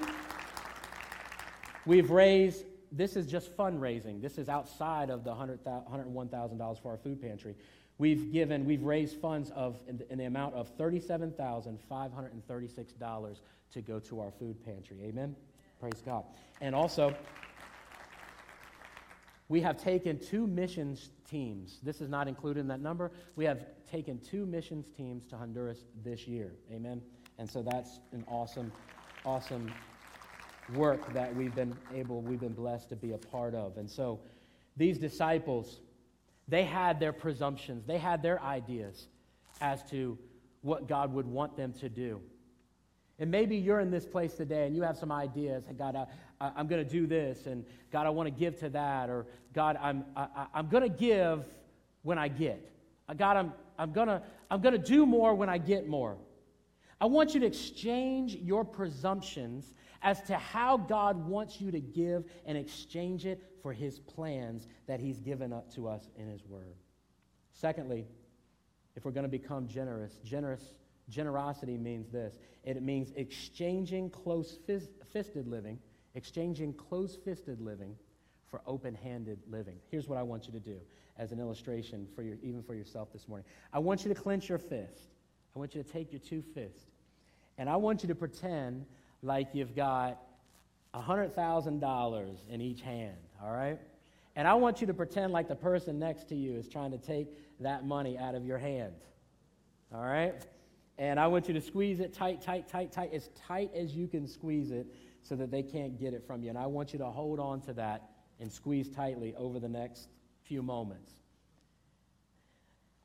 we've 1.85 2.11
raised 2.11 2.65
this 2.91 3.15
is 3.15 3.27
just 3.27 3.55
fundraising. 3.55 4.21
This 4.21 4.37
is 4.37 4.49
outside 4.49 5.09
of 5.09 5.23
the 5.23 5.31
$101,000 5.31 6.81
for 6.81 6.91
our 6.91 6.97
food 6.97 7.21
pantry. 7.21 7.55
We've 7.97 8.29
given, 8.31 8.65
we've 8.65 8.83
raised 8.83 9.15
funds 9.17 9.51
of, 9.51 9.79
in 9.87 9.97
the, 9.97 10.11
in 10.11 10.17
the 10.17 10.25
amount 10.25 10.55
of 10.55 10.75
$37,536 10.77 13.39
to 13.71 13.81
go 13.81 13.99
to 13.99 14.19
our 14.21 14.31
food 14.31 14.65
pantry. 14.65 14.97
Amen? 15.03 15.35
Praise 15.79 16.01
God. 16.05 16.23
And 16.61 16.75
also, 16.75 17.15
we 19.47 19.61
have 19.61 19.81
taken 19.81 20.19
two 20.19 20.45
missions 20.45 21.09
teams. 21.29 21.79
This 21.81 22.01
is 22.01 22.09
not 22.09 22.27
included 22.27 22.59
in 22.59 22.67
that 22.67 22.81
number. 22.81 23.11
We 23.35 23.45
have 23.45 23.65
taken 23.89 24.19
two 24.19 24.45
missions 24.45 24.89
teams 24.95 25.25
to 25.27 25.37
Honduras 25.37 25.85
this 26.03 26.27
year. 26.27 26.53
Amen? 26.71 27.01
And 27.37 27.49
so 27.49 27.63
that's 27.63 27.99
an 28.11 28.25
awesome, 28.27 28.71
awesome 29.25 29.71
work 30.75 31.13
that 31.13 31.35
we've 31.35 31.55
been 31.55 31.75
able, 31.95 32.21
we've 32.21 32.39
been 32.39 32.53
blessed 32.53 32.89
to 32.89 32.95
be 32.95 33.13
a 33.13 33.17
part 33.17 33.55
of. 33.55 33.77
And 33.77 33.89
so 33.89 34.19
these 34.77 34.97
disciples, 34.97 35.79
they 36.47 36.63
had 36.63 36.99
their 36.99 37.13
presumptions, 37.13 37.85
they 37.85 37.97
had 37.97 38.21
their 38.21 38.41
ideas 38.41 39.07
as 39.61 39.83
to 39.89 40.17
what 40.61 40.87
God 40.87 41.13
would 41.13 41.25
want 41.25 41.55
them 41.57 41.73
to 41.73 41.89
do. 41.89 42.21
And 43.19 43.29
maybe 43.29 43.57
you're 43.57 43.81
in 43.81 43.91
this 43.91 44.05
place 44.05 44.33
today 44.33 44.65
and 44.65 44.75
you 44.75 44.81
have 44.81 44.97
some 44.97 45.11
ideas. 45.11 45.65
God, 45.77 45.95
I, 46.39 46.51
am 46.59 46.67
going 46.67 46.83
to 46.83 46.89
do 46.89 47.05
this, 47.05 47.47
and 47.47 47.65
God, 47.91 48.07
I 48.07 48.09
want 48.09 48.27
to 48.27 48.31
give 48.31 48.57
to 48.59 48.69
that, 48.69 49.09
or 49.09 49.25
God, 49.53 49.77
I'm, 49.81 50.05
I, 50.15 50.47
I'm 50.53 50.69
going 50.69 50.83
to 50.83 50.89
give 50.89 51.45
when 52.03 52.17
I 52.17 52.29
get. 52.29 52.71
Uh, 53.09 53.13
God, 53.13 53.35
I'm, 53.35 53.53
I'm 53.77 53.91
going 53.91 54.07
to 54.07 54.21
I'm 54.51 54.61
going 54.61 54.73
to 54.73 54.79
do 54.79 55.05
more 55.05 55.35
when 55.35 55.49
I 55.49 55.57
get 55.57 55.87
more. 55.87 56.17
I 57.01 57.05
want 57.05 57.33
you 57.33 57.39
to 57.41 57.45
exchange 57.45 58.35
your 58.35 58.65
presumptions 58.65 59.73
as 60.01 60.21
to 60.23 60.37
how 60.37 60.77
God 60.77 61.27
wants 61.27 61.61
you 61.61 61.71
to 61.71 61.79
give 61.79 62.25
and 62.45 62.57
exchange 62.57 63.25
it 63.25 63.43
for 63.61 63.73
his 63.73 63.99
plans 63.99 64.67
that 64.87 64.99
he's 64.99 65.19
given 65.19 65.53
up 65.53 65.73
to 65.75 65.87
us 65.87 66.09
in 66.17 66.27
his 66.27 66.45
word. 66.45 66.75
Secondly, 67.53 68.05
if 68.95 69.05
we're 69.05 69.11
going 69.11 69.23
to 69.23 69.29
become 69.29 69.67
generous, 69.67 70.17
generous 70.23 70.63
generosity 71.09 71.77
means 71.77 72.09
this. 72.09 72.37
It 72.63 72.81
means 72.81 73.11
exchanging 73.15 74.09
close-fisted 74.09 75.47
living, 75.47 75.79
exchanging 76.15 76.73
close-fisted 76.73 77.59
living 77.61 77.95
for 78.49 78.61
open-handed 78.65 79.39
living. 79.49 79.75
Here's 79.89 80.07
what 80.07 80.17
I 80.17 80.23
want 80.23 80.45
you 80.45 80.53
to 80.53 80.59
do 80.59 80.77
as 81.17 81.31
an 81.31 81.39
illustration 81.39 82.07
for 82.15 82.21
your, 82.21 82.37
even 82.41 82.63
for 82.63 82.73
yourself 82.73 83.11
this 83.11 83.27
morning. 83.27 83.45
I 83.73 83.79
want 83.79 84.03
you 84.05 84.13
to 84.13 84.19
clench 84.19 84.49
your 84.49 84.57
fist. 84.57 85.13
I 85.55 85.59
want 85.59 85.75
you 85.75 85.83
to 85.83 85.89
take 85.89 86.11
your 86.11 86.19
two 86.19 86.41
fists. 86.53 86.85
And 87.57 87.69
I 87.69 87.75
want 87.75 88.03
you 88.03 88.07
to 88.07 88.15
pretend 88.15 88.85
like 89.21 89.49
you've 89.53 89.75
got 89.75 90.21
$100,000 90.95 92.35
in 92.49 92.61
each 92.61 92.81
hand, 92.81 93.17
all 93.43 93.51
right? 93.51 93.77
And 94.35 94.47
I 94.47 94.53
want 94.53 94.79
you 94.79 94.87
to 94.87 94.93
pretend 94.93 95.33
like 95.33 95.47
the 95.47 95.55
person 95.55 95.99
next 95.99 96.29
to 96.29 96.35
you 96.35 96.55
is 96.55 96.69
trying 96.69 96.91
to 96.91 96.97
take 96.97 97.27
that 97.59 97.85
money 97.85 98.17
out 98.17 98.35
of 98.35 98.45
your 98.45 98.57
hand, 98.57 98.93
all 99.93 100.01
right? 100.01 100.35
And 100.99 101.17
I 101.17 101.27
want 101.27 101.47
you 101.47 101.53
to 101.53 101.61
squeeze 101.61 102.01
it 102.01 102.13
tight, 102.13 102.41
tight, 102.41 102.67
tight, 102.67 102.91
tight, 102.91 103.13
as 103.13 103.29
tight 103.47 103.71
as 103.73 103.95
you 103.95 104.05
can 104.05 104.27
squeeze 104.27 104.69
it 104.69 104.85
so 105.23 105.33
that 105.37 105.49
they 105.49 105.63
can't 105.63 105.97
get 105.97 106.13
it 106.13 106.27
from 106.27 106.43
you. 106.43 106.49
And 106.49 106.57
I 106.57 106.67
want 106.67 106.91
you 106.91 106.99
to 106.99 107.05
hold 107.05 107.39
on 107.39 107.61
to 107.61 107.73
that 107.73 108.09
and 108.41 108.51
squeeze 108.51 108.89
tightly 108.89 109.33
over 109.37 109.59
the 109.59 109.69
next 109.69 110.09
few 110.43 110.61
moments. 110.61 111.13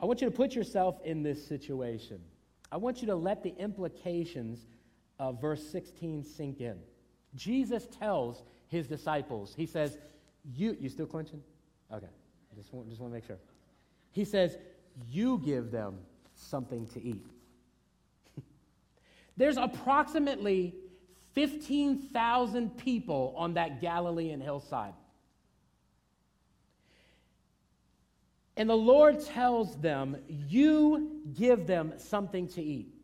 I 0.00 0.06
want 0.06 0.20
you 0.20 0.28
to 0.28 0.36
put 0.36 0.56
yourself 0.56 0.98
in 1.04 1.22
this 1.22 1.46
situation. 1.46 2.20
I 2.72 2.78
want 2.78 3.00
you 3.00 3.06
to 3.06 3.14
let 3.14 3.44
the 3.44 3.54
implications 3.58 4.66
of 5.20 5.40
verse 5.40 5.64
16 5.70 6.24
sink 6.24 6.60
in. 6.60 6.78
Jesus 7.36 7.86
tells 7.86 8.42
his 8.66 8.88
disciples, 8.88 9.54
he 9.56 9.66
says, 9.66 9.98
You, 10.52 10.76
you 10.80 10.88
still 10.88 11.06
clenching? 11.06 11.42
Okay, 11.92 12.08
just 12.56 12.74
want, 12.74 12.88
just 12.88 13.00
want 13.00 13.12
to 13.12 13.14
make 13.14 13.24
sure. 13.24 13.38
He 14.10 14.24
says, 14.24 14.58
You 15.08 15.40
give 15.44 15.70
them 15.70 15.98
something 16.34 16.88
to 16.88 17.00
eat. 17.00 17.24
There's 19.36 19.56
approximately 19.56 20.74
15,000 21.32 22.76
people 22.78 23.34
on 23.36 23.54
that 23.54 23.80
Galilean 23.80 24.40
hillside. 24.40 24.94
And 28.56 28.70
the 28.70 28.76
Lord 28.76 29.24
tells 29.24 29.76
them, 29.80 30.16
You 30.28 31.22
give 31.34 31.66
them 31.66 31.94
something 31.96 32.46
to 32.48 32.62
eat. 32.62 32.94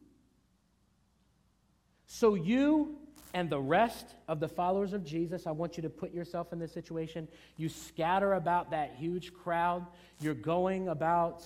So 2.06 2.34
you 2.34 2.96
and 3.34 3.48
the 3.48 3.60
rest 3.60 4.14
of 4.28 4.40
the 4.40 4.48
followers 4.48 4.92
of 4.92 5.04
Jesus, 5.04 5.46
I 5.46 5.52
want 5.52 5.76
you 5.76 5.82
to 5.82 5.90
put 5.90 6.12
yourself 6.12 6.52
in 6.52 6.58
this 6.58 6.72
situation. 6.72 7.28
You 7.56 7.68
scatter 7.68 8.34
about 8.34 8.70
that 8.72 8.94
huge 8.96 9.32
crowd. 9.32 9.86
You're 10.20 10.34
going 10.34 10.88
about 10.88 11.42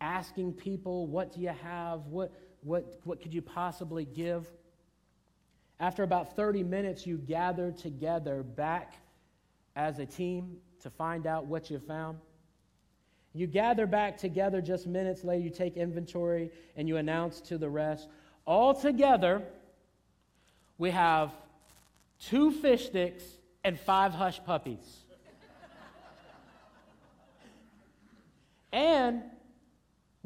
asking 0.00 0.54
people, 0.54 1.06
What 1.06 1.32
do 1.32 1.40
you 1.40 1.54
have? 1.62 2.06
What, 2.06 2.32
what, 2.66 2.98
what 3.04 3.22
could 3.22 3.32
you 3.32 3.42
possibly 3.42 4.04
give? 4.04 4.48
After 5.78 6.02
about 6.02 6.34
30 6.34 6.64
minutes, 6.64 7.06
you 7.06 7.16
gather 7.16 7.70
together 7.70 8.42
back 8.42 8.94
as 9.76 10.00
a 10.00 10.06
team 10.06 10.56
to 10.82 10.90
find 10.90 11.26
out 11.26 11.46
what 11.46 11.70
you 11.70 11.78
found. 11.78 12.18
You 13.34 13.46
gather 13.46 13.86
back 13.86 14.18
together 14.18 14.60
just 14.60 14.86
minutes 14.86 15.22
later, 15.22 15.44
you 15.44 15.50
take 15.50 15.76
inventory, 15.76 16.50
and 16.74 16.88
you 16.88 16.96
announce 16.96 17.40
to 17.42 17.58
the 17.58 17.68
rest. 17.68 18.08
All 18.46 18.74
together, 18.74 19.42
we 20.78 20.90
have 20.90 21.32
two 22.18 22.50
fish 22.50 22.86
sticks 22.86 23.22
and 23.62 23.78
five 23.78 24.12
hush 24.12 24.42
puppies. 24.44 25.04
and 28.72 29.22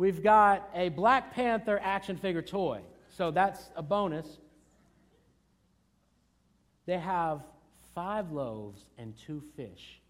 we've 0.01 0.23
got 0.23 0.71
a 0.75 0.89
Black 0.89 1.35
Panther 1.35 1.79
action 1.83 2.17
figure 2.17 2.41
toy. 2.41 2.81
So 3.19 3.31
that's 3.31 3.71
a 3.77 3.83
bonus. 3.83 4.39
They 6.87 6.97
have 6.97 7.43
five 7.95 8.33
loaves 8.33 8.87
and 8.97 9.15
two 9.15 9.43
fish 9.57 10.01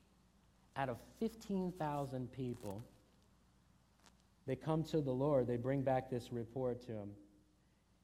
out 0.77 0.89
of 0.89 0.97
15,000 1.19 2.31
people. 2.31 2.85
They 4.47 4.55
come 4.55 4.85
to 4.85 5.01
the 5.01 5.11
Lord, 5.11 5.49
they 5.49 5.57
bring 5.57 5.83
back 5.83 6.09
this 6.09 6.33
report 6.33 6.87
to 6.87 6.93
him. 6.93 7.11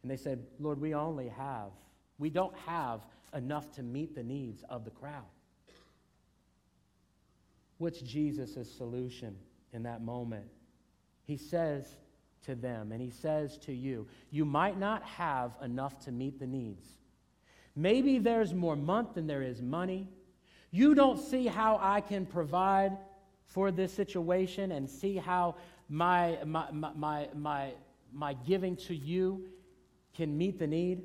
And 0.03 0.11
they 0.11 0.16
said, 0.16 0.44
Lord, 0.59 0.81
we 0.81 0.92
only 0.92 1.29
have 1.29 1.70
we 2.18 2.31
don't 2.31 2.57
have 2.66 3.03
enough 3.35 3.70
to 3.72 3.83
meet 3.83 4.14
the 4.14 4.22
needs 4.22 4.64
of 4.70 4.85
the 4.85 4.90
crowd. 4.90 5.27
What's 7.79 8.01
Jesus' 8.01 8.72
solution 8.72 9.37
in 9.72 9.83
that 9.83 10.03
moment? 10.03 10.46
He 11.27 11.37
says 11.37 11.97
to 12.45 12.55
them, 12.55 12.93
and 12.93 13.03
he 13.03 13.11
says 13.11 13.59
to 13.59 13.73
you, 13.73 14.07
you 14.31 14.45
might 14.45 14.79
not 14.79 15.03
have 15.03 15.53
enough 15.62 15.99
to 16.05 16.12
meet 16.12 16.39
the 16.39 16.47
needs. 16.47 16.87
Maybe 17.75 18.19
there's 18.19 18.55
more 18.55 18.77
month 18.77 19.15
than 19.15 19.27
there 19.27 19.43
is 19.43 19.61
money. 19.61 20.09
You 20.71 20.95
don't 20.95 21.19
see 21.19 21.47
how 21.47 21.79
I 21.83 22.01
can 22.01 22.25
provide 22.25 22.97
for 23.45 23.71
this 23.71 23.93
situation 23.93 24.73
and 24.73 24.89
see 24.89 25.17
how 25.17 25.57
my, 25.89 26.39
my, 26.45 26.71
my, 26.71 27.29
my, 27.35 27.73
my 28.12 28.35
giving 28.47 28.77
to 28.77 28.95
you 28.95 29.49
can 30.15 30.37
meet 30.39 30.59
the 30.59 30.67
need. 30.67 31.03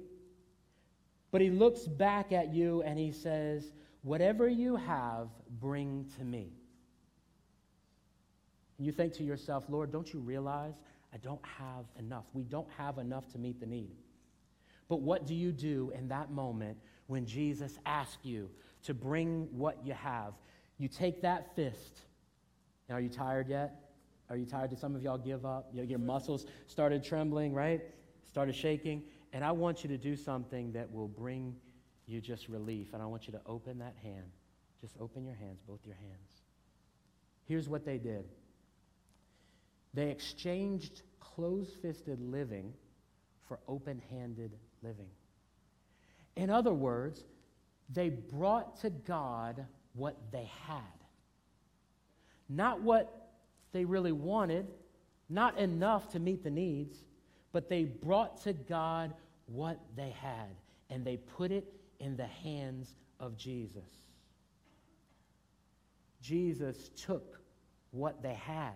But 1.32 1.42
he 1.42 1.50
looks 1.50 1.82
back 1.88 2.32
at 2.32 2.54
you 2.54 2.84
and 2.84 2.98
he 2.98 3.12
says, 3.12 3.72
Whatever 4.04 4.48
you 4.48 4.76
have, 4.76 5.28
bring 5.60 6.06
to 6.18 6.24
me. 6.24 6.54
And 8.82 8.86
you 8.88 8.92
think 8.92 9.14
to 9.18 9.24
yourself, 9.24 9.66
Lord, 9.70 9.92
don't 9.92 10.12
you 10.12 10.20
realize 10.20 10.74
I 11.14 11.18
don't 11.18 11.46
have 11.46 11.86
enough? 12.00 12.26
We 12.34 12.42
don't 12.42 12.68
have 12.80 12.98
enough 12.98 13.32
to 13.34 13.38
meet 13.38 13.60
the 13.60 13.68
need. 13.68 13.92
But 14.90 15.02
what 15.02 15.28
do 15.28 15.36
you 15.36 15.52
do 15.52 15.92
in 15.94 16.08
that 16.08 16.32
moment 16.32 16.80
when 17.06 17.28
Jesus 17.28 17.78
asks 17.86 18.26
you 18.26 18.50
to 18.86 18.96
bring 18.96 19.48
what 19.52 19.86
you 19.86 19.94
have? 19.94 20.34
You 20.80 20.88
take 20.88 21.22
that 21.22 21.56
fist. 21.56 22.00
Are 22.90 23.00
you 23.00 23.08
tired 23.08 23.48
yet? 23.48 23.92
Are 24.32 24.36
you 24.36 24.48
tired? 24.48 24.72
Did 24.72 24.80
some 24.80 24.96
of 24.96 25.04
y'all 25.04 25.20
give 25.20 25.46
up? 25.46 25.70
Your 25.76 26.00
muscles 26.00 26.48
started 26.66 27.04
trembling, 27.04 27.54
right? 27.54 27.82
Started 28.26 28.56
shaking. 28.56 29.04
And 29.32 29.46
I 29.46 29.52
want 29.52 29.84
you 29.84 29.90
to 29.90 29.98
do 30.00 30.16
something 30.16 30.72
that 30.72 30.92
will 30.92 31.08
bring 31.08 31.56
you 32.08 32.20
just 32.20 32.50
relief. 32.50 32.94
And 32.94 33.04
I 33.04 33.06
want 33.06 33.28
you 33.28 33.34
to 33.34 33.42
open 33.46 33.78
that 33.78 33.94
hand. 34.02 34.32
Just 34.82 34.96
open 35.00 35.24
your 35.24 35.36
hands, 35.36 35.62
both 35.68 35.82
your 35.86 35.98
hands. 35.98 36.42
Here's 37.46 37.70
what 37.70 37.86
they 37.86 38.00
did 38.00 38.26
they 39.94 40.10
exchanged 40.10 41.04
closed 41.20 41.74
fisted 41.82 42.20
living 42.20 42.74
for 43.48 43.60
open 43.68 44.02
handed 44.10 44.52
living. 44.82 45.10
In 46.36 46.50
other 46.50 46.74
words, 46.74 47.26
they 47.90 48.10
brought 48.10 48.80
to 48.82 48.90
God 48.90 49.66
what 49.94 50.18
they 50.32 50.50
had. 50.66 50.82
Not 52.48 52.82
what 52.82 53.32
they 53.72 53.86
really 53.86 54.12
wanted, 54.12 54.68
not 55.30 55.58
enough 55.58 56.10
to 56.10 56.20
meet 56.20 56.44
the 56.44 56.50
needs, 56.50 57.04
but 57.52 57.70
they 57.70 57.84
brought 57.84 58.42
to 58.44 58.54
God 58.54 59.14
what 59.46 59.80
they 59.96 60.10
had 60.10 60.56
and 60.90 61.06
they 61.06 61.18
put 61.18 61.52
it 61.52 61.74
in 62.00 62.16
the 62.18 62.28
hands 62.28 62.96
of 63.20 63.38
Jesus. 63.38 63.84
Jesus 66.22 66.90
took 66.96 67.40
what 67.92 68.22
they 68.22 68.34
had. 68.34 68.74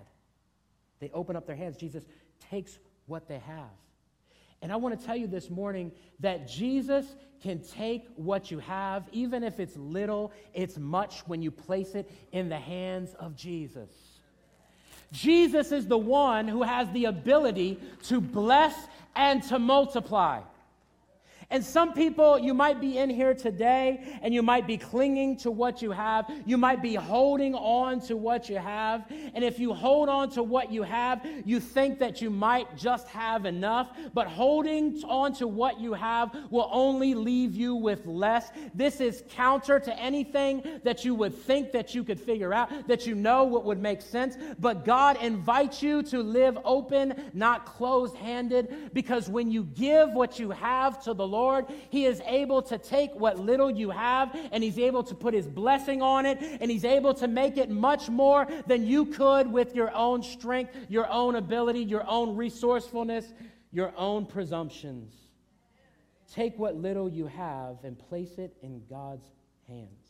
They 1.00 1.10
open 1.14 1.36
up 1.36 1.46
their 1.46 1.56
hands. 1.56 1.78
Jesus 1.78 2.06
takes 2.50 2.78
what 3.08 3.28
they 3.28 3.40
have. 3.40 3.70
And 4.62 4.72
I 4.72 4.78
want 4.78 5.00
to 5.00 5.06
tell 5.06 5.16
you 5.16 5.28
this 5.28 5.50
morning 5.50 5.92
that 6.22 6.48
Jesus 6.48 7.06
can 7.44 7.60
take 7.60 8.08
what 8.16 8.50
you 8.50 8.60
have, 8.60 9.08
even 9.12 9.44
if 9.44 9.60
it's 9.60 9.76
little, 9.78 10.32
it's 10.54 10.78
much 10.78 11.20
when 11.28 11.42
you 11.42 11.52
place 11.52 11.94
it 11.94 12.10
in 12.32 12.50
the 12.50 12.58
hands 12.58 13.14
of 13.20 13.36
Jesus. 13.36 13.90
Jesus 15.12 15.72
is 15.72 15.88
the 15.88 15.98
one 15.98 16.48
who 16.48 16.64
has 16.64 16.90
the 16.92 17.06
ability 17.06 17.80
to 18.04 18.20
bless 18.20 18.76
and 19.16 19.44
to 19.44 19.60
multiply. 19.60 20.42
And 21.50 21.64
some 21.64 21.94
people, 21.94 22.40
you 22.40 22.54
might 22.54 22.82
be 22.82 22.98
in 22.98 23.10
here 23.10 23.34
today 23.34 24.20
and 24.22 24.34
you 24.34 24.42
might 24.42 24.66
be 24.66 24.78
clinging 24.78 25.38
to 25.38 25.52
what 25.52 25.82
you 25.82 25.92
have. 25.92 26.32
You 26.46 26.58
might 26.58 26.82
be 26.82 26.96
holding 26.96 27.54
on 27.56 28.00
to 28.02 28.18
what 28.18 28.50
you 28.50 28.58
have. 28.58 29.06
And 29.34 29.44
if 29.44 29.60
you 29.60 29.74
hold 29.74 30.10
on 30.10 30.30
to 30.32 30.44
what 30.44 30.72
you 30.72 30.84
have, 30.84 31.26
you 31.46 31.60
think 31.60 32.00
that 32.00 32.22
you 32.22 32.30
might 32.30 32.76
just 32.76 33.08
have 33.10 33.46
enough. 33.46 33.96
But 34.14 34.28
holding 34.28 35.02
on 35.06 35.34
to 35.36 35.48
what 35.48 35.80
you 35.80 35.94
have 35.94 36.36
will 36.50 36.70
only 36.72 37.14
leave 37.14 37.56
you 37.56 37.76
with 37.76 38.06
less. 38.06 38.50
This 38.74 39.00
is 39.00 39.24
counter 39.30 39.80
to 39.80 40.00
anything 40.00 40.64
that 40.84 41.06
you 41.06 41.14
would 41.16 41.36
think 41.36 41.72
that 41.74 41.94
you 41.94 42.04
could 42.04 42.20
figure 42.20 42.54
out, 42.54 42.88
that 42.88 43.06
you 43.06 43.14
know 43.14 43.44
what 43.44 43.66
would 43.66 43.82
make 43.82 44.02
sense. 44.02 44.38
But 44.60 44.84
God 44.84 45.22
invites 45.22 45.84
you 45.84 46.02
to 46.04 46.22
live 46.22 46.58
open, 46.66 47.30
not 47.34 47.66
closed 47.66 48.16
handed, 48.16 48.94
because 48.94 49.30
when 49.30 49.52
you 49.52 49.64
give 49.64 50.12
what 50.12 50.40
you 50.40 50.52
have 50.52 51.04
to 51.04 51.14
the 51.14 51.26
Lord, 51.26 51.35
He 51.90 52.06
is 52.06 52.22
able 52.26 52.62
to 52.64 52.78
take 52.78 53.14
what 53.14 53.40
little 53.40 53.70
you 53.70 53.90
have 53.90 54.38
and 54.52 54.64
He's 54.64 54.80
able 54.80 55.04
to 55.04 55.16
put 55.16 55.34
His 55.34 55.48
blessing 55.48 56.02
on 56.02 56.26
it 56.26 56.38
and 56.42 56.70
He's 56.72 56.86
able 56.86 57.14
to 57.16 57.28
make 57.28 57.58
it 57.58 57.70
much 57.70 58.10
more 58.10 58.48
than 58.68 58.86
you 58.86 59.06
could 59.06 59.52
with 59.52 59.76
your 59.76 59.94
own 59.94 60.24
strength, 60.24 60.76
your 60.90 61.10
own 61.12 61.36
ability, 61.36 61.84
your 61.84 62.08
own 62.08 62.36
resourcefulness, 62.36 63.34
your 63.72 63.94
own 63.98 64.26
presumptions. 64.26 65.14
Take 66.34 66.58
what 66.58 66.76
little 66.76 67.10
you 67.10 67.28
have 67.28 67.78
and 67.84 67.98
place 67.98 68.38
it 68.38 68.56
in 68.62 68.82
God's 68.90 69.26
hands. 69.68 70.06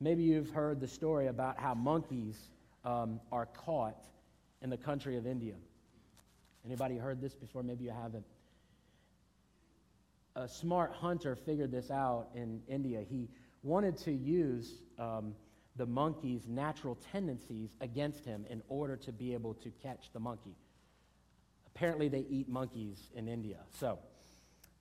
Maybe 0.00 0.22
you've 0.22 0.50
heard 0.50 0.80
the 0.80 0.88
story 0.88 1.28
about 1.28 1.58
how 1.58 1.74
monkeys 1.74 2.36
um, 2.84 3.20
are 3.30 3.46
caught 3.46 4.04
in 4.62 4.70
the 4.70 4.76
country 4.76 5.16
of 5.16 5.26
India. 5.26 5.54
Anybody 6.64 6.96
heard 6.96 7.20
this 7.20 7.34
before? 7.34 7.62
Maybe 7.62 7.84
you 7.84 7.90
haven't 7.90 8.24
a 10.36 10.48
smart 10.48 10.92
hunter 10.92 11.36
figured 11.36 11.70
this 11.70 11.90
out 11.90 12.28
in 12.34 12.60
India. 12.68 13.02
He 13.08 13.28
wanted 13.62 13.96
to 13.98 14.12
use 14.12 14.82
um, 14.98 15.34
the 15.76 15.86
monkey's 15.86 16.46
natural 16.46 16.98
tendencies 17.12 17.70
against 17.80 18.24
him 18.24 18.46
in 18.48 18.62
order 18.68 18.96
to 18.96 19.12
be 19.12 19.32
able 19.32 19.54
to 19.54 19.70
catch 19.82 20.12
the 20.12 20.20
monkey. 20.20 20.56
Apparently, 21.74 22.08
they 22.08 22.26
eat 22.28 22.48
monkeys 22.48 23.10
in 23.14 23.28
India. 23.28 23.58
So, 23.78 23.98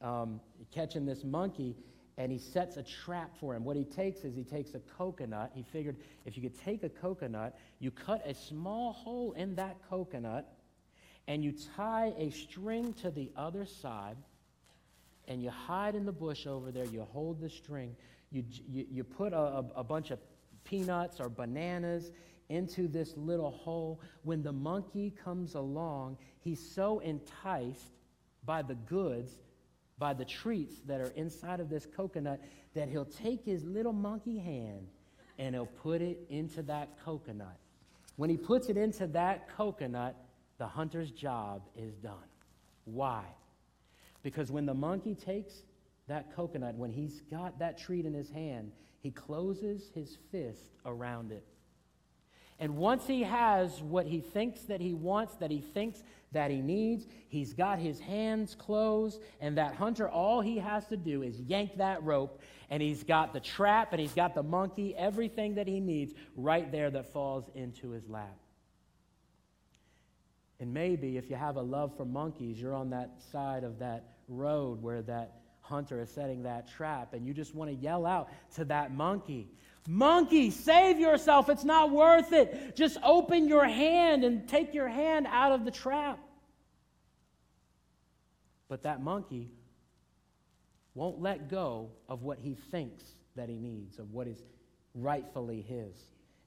um, 0.01 0.39
catching 0.71 1.05
this 1.05 1.23
monkey, 1.23 1.75
and 2.17 2.31
he 2.31 2.37
sets 2.37 2.77
a 2.77 2.83
trap 2.83 3.31
for 3.39 3.55
him. 3.55 3.63
What 3.63 3.77
he 3.77 3.85
takes 3.85 4.21
is 4.21 4.35
he 4.35 4.43
takes 4.43 4.73
a 4.73 4.79
coconut. 4.97 5.51
He 5.53 5.63
figured 5.63 5.97
if 6.25 6.35
you 6.35 6.43
could 6.43 6.59
take 6.59 6.83
a 6.83 6.89
coconut, 6.89 7.57
you 7.79 7.91
cut 7.91 8.25
a 8.25 8.33
small 8.33 8.91
hole 8.91 9.31
in 9.33 9.55
that 9.55 9.77
coconut, 9.89 10.51
and 11.27 11.43
you 11.43 11.53
tie 11.75 12.13
a 12.17 12.29
string 12.31 12.93
to 12.95 13.11
the 13.11 13.31
other 13.37 13.65
side 13.65 14.17
and 15.29 15.43
you 15.43 15.51
hide 15.51 15.95
in 15.95 16.05
the 16.05 16.11
bush 16.11 16.47
over 16.47 16.71
there. 16.71 16.85
You 16.85 17.07
hold 17.13 17.39
the 17.39 17.49
string. 17.49 17.95
You, 18.31 18.43
you, 18.67 18.85
you 18.91 19.03
put 19.03 19.31
a, 19.31 19.37
a, 19.37 19.65
a 19.77 19.83
bunch 19.83 20.11
of 20.11 20.19
peanuts 20.65 21.19
or 21.19 21.29
bananas 21.29 22.11
into 22.49 22.87
this 22.87 23.13
little 23.15 23.51
hole. 23.51 24.01
When 24.23 24.41
the 24.41 24.51
monkey 24.51 25.13
comes 25.23 25.53
along, 25.53 26.17
he's 26.39 26.59
so 26.59 26.99
enticed 26.99 27.93
by 28.43 28.63
the 28.63 28.73
goods, 28.73 29.37
by 29.99 30.13
the 30.13 30.25
treats 30.25 30.81
that 30.87 30.99
are 30.99 31.13
inside 31.15 31.59
of 31.59 31.69
this 31.69 31.85
coconut, 31.85 32.41
that 32.73 32.89
he'll 32.89 33.05
take 33.05 33.45
his 33.45 33.63
little 33.63 33.93
monkey 33.93 34.39
hand 34.39 34.87
and 35.37 35.55
he'll 35.55 35.67
put 35.67 36.01
it 36.01 36.19
into 36.29 36.61
that 36.63 36.89
coconut. 37.05 37.57
when 38.17 38.29
he 38.29 38.35
puts 38.35 38.67
it 38.67 38.75
into 38.75 39.07
that 39.07 39.47
coconut, 39.55 40.13
the 40.57 40.67
hunter's 40.67 41.11
job 41.11 41.61
is 41.77 41.95
done. 41.95 42.27
Why? 42.83 43.23
Because 44.23 44.51
when 44.51 44.65
the 44.65 44.73
monkey 44.73 45.15
takes 45.15 45.53
that 46.07 46.35
coconut, 46.35 46.75
when 46.75 46.91
he's 46.91 47.21
got 47.31 47.59
that 47.59 47.77
treat 47.77 48.05
in 48.05 48.13
his 48.13 48.29
hand, 48.29 48.71
he 48.99 49.11
closes 49.11 49.89
his 49.93 50.17
fist 50.31 50.75
around 50.85 51.31
it. 51.31 51.45
And 52.59 52.75
once 52.75 53.07
he 53.07 53.23
has 53.23 53.81
what 53.81 54.05
he 54.05 54.19
thinks 54.19 54.61
that 54.63 54.81
he 54.81 54.93
wants, 54.93 55.35
that 55.35 55.49
he 55.49 55.61
thinks 55.61 56.03
that 56.33 56.51
he 56.51 56.61
needs, 56.61 57.07
he's 57.29 57.53
got 57.53 57.79
his 57.79 57.99
hands 58.01 58.53
closed, 58.53 59.21
and 59.39 59.57
that 59.57 59.75
hunter, 59.75 60.09
all 60.09 60.41
he 60.41 60.57
has 60.57 60.85
to 60.87 60.97
do 60.97 61.23
is 61.23 61.39
yank 61.39 61.77
that 61.77 62.03
rope, 62.03 62.41
and 62.69 62.83
he's 62.83 63.03
got 63.03 63.31
the 63.31 63.39
trap, 63.39 63.93
and 63.93 64.01
he's 64.01 64.13
got 64.13 64.35
the 64.35 64.43
monkey, 64.43 64.93
everything 64.97 65.55
that 65.55 65.67
he 65.67 65.79
needs 65.79 66.13
right 66.35 66.69
there 66.69 66.91
that 66.91 67.13
falls 67.13 67.49
into 67.55 67.91
his 67.91 68.09
lap. 68.09 68.37
And 70.59 70.73
maybe 70.73 71.17
if 71.17 71.29
you 71.29 71.35
have 71.35 71.55
a 71.55 71.61
love 71.61 71.95
for 71.95 72.05
monkeys, 72.05 72.59
you're 72.59 72.75
on 72.75 72.89
that 72.89 73.21
side 73.31 73.63
of 73.63 73.79
that 73.79 74.15
road 74.27 74.81
where 74.81 75.01
that 75.03 75.35
hunter 75.61 76.01
is 76.01 76.09
setting 76.09 76.43
that 76.43 76.67
trap, 76.69 77.13
and 77.13 77.25
you 77.25 77.33
just 77.33 77.55
want 77.55 77.69
to 77.69 77.75
yell 77.75 78.05
out 78.05 78.29
to 78.55 78.65
that 78.65 78.93
monkey, 78.93 79.47
Monkey, 79.87 80.51
save 80.51 80.99
yourself. 80.99 81.49
It's 81.49 81.63
not 81.63 81.89
worth 81.89 82.31
it. 82.31 82.75
Just 82.75 82.97
open 83.03 83.47
your 83.47 83.65
hand 83.65 84.23
and 84.23 84.47
take 84.47 84.75
your 84.75 84.87
hand 84.87 85.25
out 85.27 85.51
of 85.51 85.65
the 85.65 85.71
trap. 85.71 86.19
But 88.67 88.83
that 88.83 89.01
monkey 89.01 89.49
won't 90.93 91.19
let 91.21 91.49
go 91.49 91.89
of 92.07 92.21
what 92.21 92.37
he 92.37 92.53
thinks 92.69 93.03
that 93.35 93.49
he 93.49 93.57
needs, 93.57 93.97
of 93.97 94.11
what 94.11 94.27
is 94.27 94.43
rightfully 94.93 95.61
his. 95.61 95.97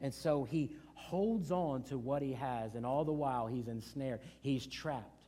And 0.03 0.13
so 0.13 0.45
he 0.45 0.75
holds 0.95 1.53
on 1.53 1.85
to 1.85 1.97
what 1.97 2.23
he 2.23 2.33
has, 2.33 2.75
and 2.75 2.85
all 2.85 3.05
the 3.05 3.13
while 3.13 3.47
he's 3.47 3.69
ensnared. 3.69 4.21
He's 4.41 4.67
trapped 4.67 5.25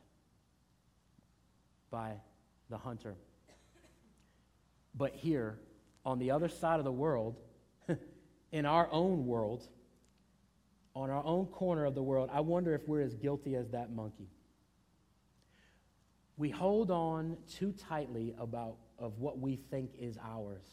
by 1.89 2.13
the 2.69 2.77
hunter. 2.77 3.15
But 4.93 5.15
here, 5.15 5.59
on 6.05 6.19
the 6.19 6.31
other 6.31 6.49
side 6.49 6.79
of 6.79 6.85
the 6.85 6.91
world, 6.91 7.37
in 8.51 8.65
our 8.65 8.89
own 8.91 9.25
world, 9.25 9.65
on 10.93 11.09
our 11.09 11.23
own 11.23 11.45
corner 11.47 11.85
of 11.85 11.95
the 11.95 12.03
world, 12.03 12.29
I 12.31 12.41
wonder 12.41 12.73
if 12.75 12.87
we're 12.87 13.01
as 13.01 13.13
guilty 13.15 13.55
as 13.55 13.69
that 13.71 13.91
monkey. 13.91 14.29
We 16.37 16.49
hold 16.49 16.91
on 16.91 17.37
too 17.49 17.73
tightly 17.73 18.35
about 18.37 18.75
of 18.99 19.19
what 19.19 19.39
we 19.39 19.55
think 19.55 19.91
is 19.99 20.17
ours. 20.21 20.65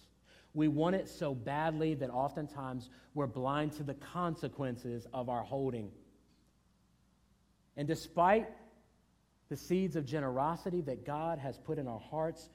We 0.55 0.69
want 0.69 0.97
it 0.97 1.09
so 1.09 1.35
badly 1.35 1.95
that 1.95 2.11
oftentimes 2.11 2.91
we're 3.15 3.27
blind 3.27 3.73
to 3.75 3.83
the 3.83 3.95
consequences 3.95 5.07
of 5.13 5.29
our 5.29 5.43
holding. 5.43 5.91
And 7.77 7.89
despite 7.89 8.49
the 9.49 9.57
seeds 9.57 9.97
of 9.97 10.05
generosity 10.05 10.81
that 10.83 11.07
God 11.07 11.39
has 11.39 11.59
put 11.59 11.79
in 11.79 11.89
our 11.89 11.99
hearts, 11.99 12.49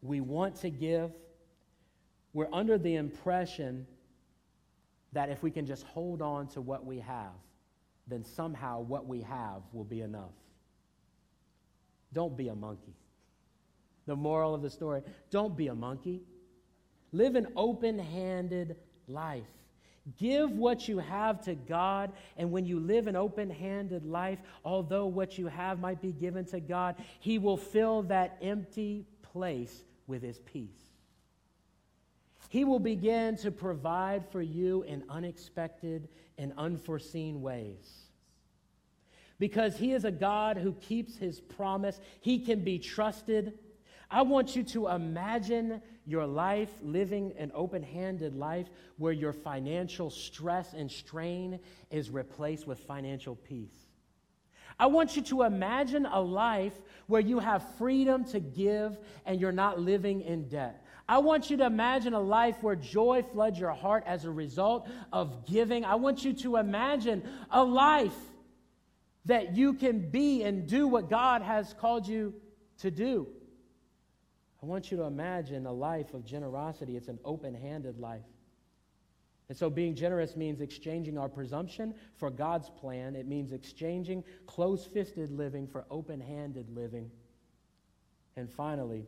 we 0.00 0.20
want 0.20 0.56
to 0.56 0.70
give. 0.70 1.10
We're 2.32 2.48
under 2.52 2.78
the 2.78 2.96
impression 2.96 3.86
that 5.12 5.28
if 5.28 5.42
we 5.42 5.50
can 5.50 5.66
just 5.66 5.84
hold 5.84 6.22
on 6.22 6.48
to 6.48 6.60
what 6.60 6.84
we 6.84 7.00
have, 7.00 7.32
then 8.06 8.24
somehow 8.24 8.80
what 8.80 9.06
we 9.06 9.20
have 9.20 9.62
will 9.72 9.84
be 9.84 10.00
enough. 10.00 10.32
Don't 12.12 12.36
be 12.36 12.48
a 12.48 12.54
monkey. 12.54 12.96
The 14.06 14.16
moral 14.16 14.54
of 14.54 14.62
the 14.62 14.70
story 14.70 15.02
don't 15.30 15.56
be 15.56 15.68
a 15.68 15.74
monkey. 15.74 16.22
Live 17.12 17.34
an 17.36 17.48
open 17.56 17.98
handed 17.98 18.76
life. 19.06 19.44
Give 20.18 20.50
what 20.50 20.88
you 20.88 20.98
have 20.98 21.40
to 21.42 21.54
God, 21.54 22.12
and 22.36 22.50
when 22.50 22.66
you 22.66 22.80
live 22.80 23.06
an 23.06 23.14
open 23.14 23.48
handed 23.48 24.04
life, 24.04 24.40
although 24.64 25.06
what 25.06 25.38
you 25.38 25.46
have 25.46 25.78
might 25.78 26.00
be 26.00 26.10
given 26.12 26.44
to 26.46 26.58
God, 26.58 26.96
He 27.20 27.38
will 27.38 27.56
fill 27.56 28.02
that 28.04 28.36
empty 28.42 29.06
place 29.22 29.84
with 30.08 30.22
His 30.22 30.40
peace. 30.40 30.82
He 32.48 32.64
will 32.64 32.80
begin 32.80 33.36
to 33.38 33.52
provide 33.52 34.24
for 34.30 34.42
you 34.42 34.82
in 34.82 35.04
unexpected 35.08 36.08
and 36.36 36.52
unforeseen 36.58 37.40
ways. 37.40 38.08
Because 39.38 39.76
He 39.76 39.92
is 39.92 40.04
a 40.04 40.10
God 40.10 40.56
who 40.56 40.72
keeps 40.72 41.16
His 41.16 41.40
promise, 41.40 42.00
He 42.20 42.40
can 42.40 42.64
be 42.64 42.80
trusted. 42.80 43.58
I 44.10 44.22
want 44.22 44.56
you 44.56 44.64
to 44.64 44.88
imagine 44.88 45.80
your 46.06 46.26
life 46.26 46.70
living 46.82 47.32
an 47.38 47.52
open 47.54 47.82
handed 47.82 48.34
life 48.34 48.68
where 48.98 49.12
your 49.12 49.32
financial 49.32 50.10
stress 50.10 50.72
and 50.72 50.90
strain 50.90 51.60
is 51.90 52.10
replaced 52.10 52.66
with 52.66 52.78
financial 52.80 53.36
peace. 53.36 53.86
I 54.78 54.86
want 54.86 55.16
you 55.16 55.22
to 55.22 55.42
imagine 55.42 56.06
a 56.06 56.20
life 56.20 56.74
where 57.06 57.20
you 57.20 57.38
have 57.38 57.76
freedom 57.76 58.24
to 58.26 58.40
give 58.40 58.98
and 59.26 59.40
you're 59.40 59.52
not 59.52 59.78
living 59.78 60.22
in 60.22 60.48
debt. 60.48 60.84
I 61.08 61.18
want 61.18 61.50
you 61.50 61.56
to 61.58 61.66
imagine 61.66 62.14
a 62.14 62.20
life 62.20 62.62
where 62.62 62.76
joy 62.76 63.24
floods 63.32 63.58
your 63.58 63.72
heart 63.72 64.04
as 64.06 64.24
a 64.24 64.30
result 64.30 64.88
of 65.12 65.46
giving. 65.46 65.84
I 65.84 65.96
want 65.96 66.24
you 66.24 66.32
to 66.34 66.56
imagine 66.56 67.22
a 67.50 67.62
life 67.62 68.16
that 69.26 69.56
you 69.56 69.74
can 69.74 70.10
be 70.10 70.42
and 70.42 70.66
do 70.66 70.88
what 70.88 71.10
God 71.10 71.42
has 71.42 71.74
called 71.74 72.06
you 72.06 72.34
to 72.78 72.90
do. 72.90 73.28
I 74.62 74.66
want 74.66 74.90
you 74.90 74.96
to 74.98 75.04
imagine 75.04 75.66
a 75.66 75.72
life 75.72 76.14
of 76.14 76.24
generosity. 76.24 76.96
It's 76.96 77.08
an 77.08 77.18
open 77.24 77.54
handed 77.54 77.98
life. 77.98 78.22
And 79.48 79.58
so, 79.58 79.68
being 79.68 79.94
generous 79.94 80.36
means 80.36 80.60
exchanging 80.60 81.18
our 81.18 81.28
presumption 81.28 81.94
for 82.16 82.30
God's 82.30 82.70
plan. 82.70 83.16
It 83.16 83.26
means 83.26 83.52
exchanging 83.52 84.22
close 84.46 84.86
fisted 84.86 85.30
living 85.30 85.66
for 85.66 85.84
open 85.90 86.20
handed 86.20 86.70
living. 86.70 87.10
And 88.36 88.48
finally, 88.48 89.04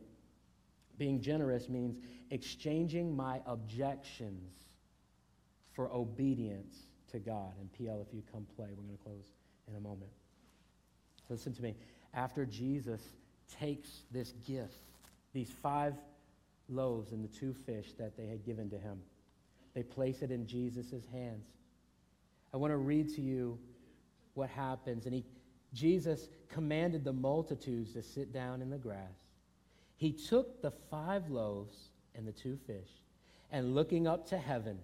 being 0.97 1.21
generous 1.21 1.69
means 1.69 1.97
exchanging 2.31 3.15
my 3.15 3.41
objections 3.45 4.53
for 5.71 5.91
obedience 5.91 6.87
to 7.11 7.19
God. 7.19 7.53
And 7.59 7.71
PL, 7.73 8.05
if 8.07 8.13
you 8.13 8.21
come 8.31 8.45
play, 8.55 8.67
we're 8.69 8.83
going 8.83 8.97
to 8.97 9.03
close 9.03 9.31
in 9.67 9.75
a 9.75 9.79
moment. 9.79 10.11
Listen 11.29 11.53
to 11.53 11.61
me. 11.61 11.75
After 12.13 12.45
Jesus 12.45 13.01
takes 13.59 14.03
this 14.11 14.33
gift, 14.45 14.94
these 15.35 15.51
five 15.61 15.93
loaves 16.69 17.11
and 17.11 17.23
the 17.23 17.27
two 17.27 17.53
fish 17.53 17.91
that 17.99 18.17
they 18.17 18.25
had 18.25 18.43
given 18.45 18.69
to 18.69 18.77
him, 18.77 18.99
they 19.75 19.83
place 19.83 20.21
it 20.21 20.31
in 20.31 20.47
Jesus' 20.47 21.05
hands. 21.11 21.45
I 22.53 22.57
want 22.57 22.71
to 22.71 22.77
read 22.77 23.13
to 23.15 23.21
you 23.21 23.59
what 24.33 24.49
happens. 24.49 25.05
And 25.05 25.13
he, 25.13 25.25
Jesus 25.73 26.29
commanded 26.47 27.03
the 27.03 27.11
multitudes 27.11 27.91
to 27.93 28.01
sit 28.01 28.31
down 28.31 28.61
in 28.61 28.69
the 28.69 28.77
grass. 28.77 29.27
He 29.97 30.13
took 30.13 30.61
the 30.61 30.71
five 30.71 31.29
loaves 31.29 31.89
and 32.15 32.25
the 32.25 32.31
two 32.31 32.57
fish, 32.65 32.89
and 33.51 33.75
looking 33.75 34.07
up 34.07 34.25
to 34.29 34.37
heaven, 34.37 34.79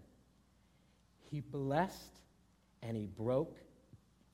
he 1.30 1.40
blessed 1.40 2.20
and 2.84 2.98
he 2.98 3.06
broke 3.06 3.58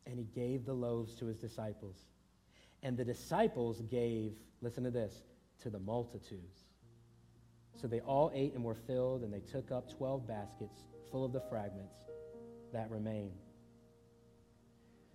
and 0.08 0.18
he 0.18 0.26
gave 0.34 0.66
the 0.66 0.74
loaves 0.74 1.14
to 1.16 1.28
his 1.28 1.38
disciples. 1.38 1.98
And 2.82 2.98
the 2.98 3.06
disciples 3.06 3.82
gave, 3.82 4.34
listen 4.62 4.84
to 4.84 4.92
this, 4.92 5.22
to 5.64 5.70
the 5.70 5.80
multitudes. 5.80 6.66
So 7.80 7.88
they 7.88 8.00
all 8.02 8.32
ate 8.34 8.54
and 8.54 8.64
were 8.64 8.76
filled, 8.76 9.24
and 9.24 9.32
they 9.32 9.40
took 9.40 9.72
up 9.72 9.90
12 9.98 10.28
baskets 10.28 10.84
full 11.12 11.24
of 11.24 11.32
the 11.32 11.42
fragments 11.42 11.96
that 12.74 12.90
remained. 12.90 13.32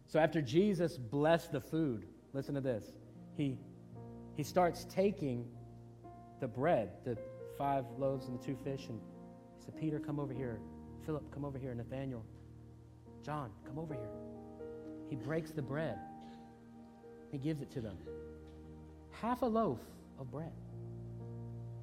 So 0.07 0.19
after 0.19 0.41
Jesus 0.41 0.97
blessed 0.97 1.53
the 1.53 1.61
food, 1.61 2.07
listen 2.33 2.55
to 2.55 2.61
this. 2.61 2.93
He 3.37 3.59
he 4.37 4.43
starts 4.43 4.87
taking 4.89 5.47
the 6.41 6.49
bread, 6.49 6.91
the 7.05 7.17
five 7.59 7.85
loaves 7.99 8.29
and 8.29 8.39
the 8.39 8.45
two 8.45 8.57
fish, 8.65 8.87
and 8.89 8.99
he 9.59 9.65
said, 9.65 9.79
Peter, 9.79 9.99
come 9.99 10.19
over 10.19 10.33
here. 10.33 10.59
Philip, 11.05 11.31
come 11.33 11.45
over 11.45 11.59
here. 11.59 11.75
Nathaniel, 11.75 12.25
John, 13.25 13.51
come 13.67 13.79
over 13.79 13.95
here. 13.95 14.11
He 15.09 15.17
breaks 15.17 15.51
the 15.51 15.63
bread. 15.63 15.99
He 17.31 17.39
gives 17.39 17.61
it 17.61 17.71
to 17.73 17.81
them. 17.81 17.97
Half 19.11 19.43
a 19.43 19.47
loaf 19.47 19.79
of 20.19 20.31
bread, 20.31 20.53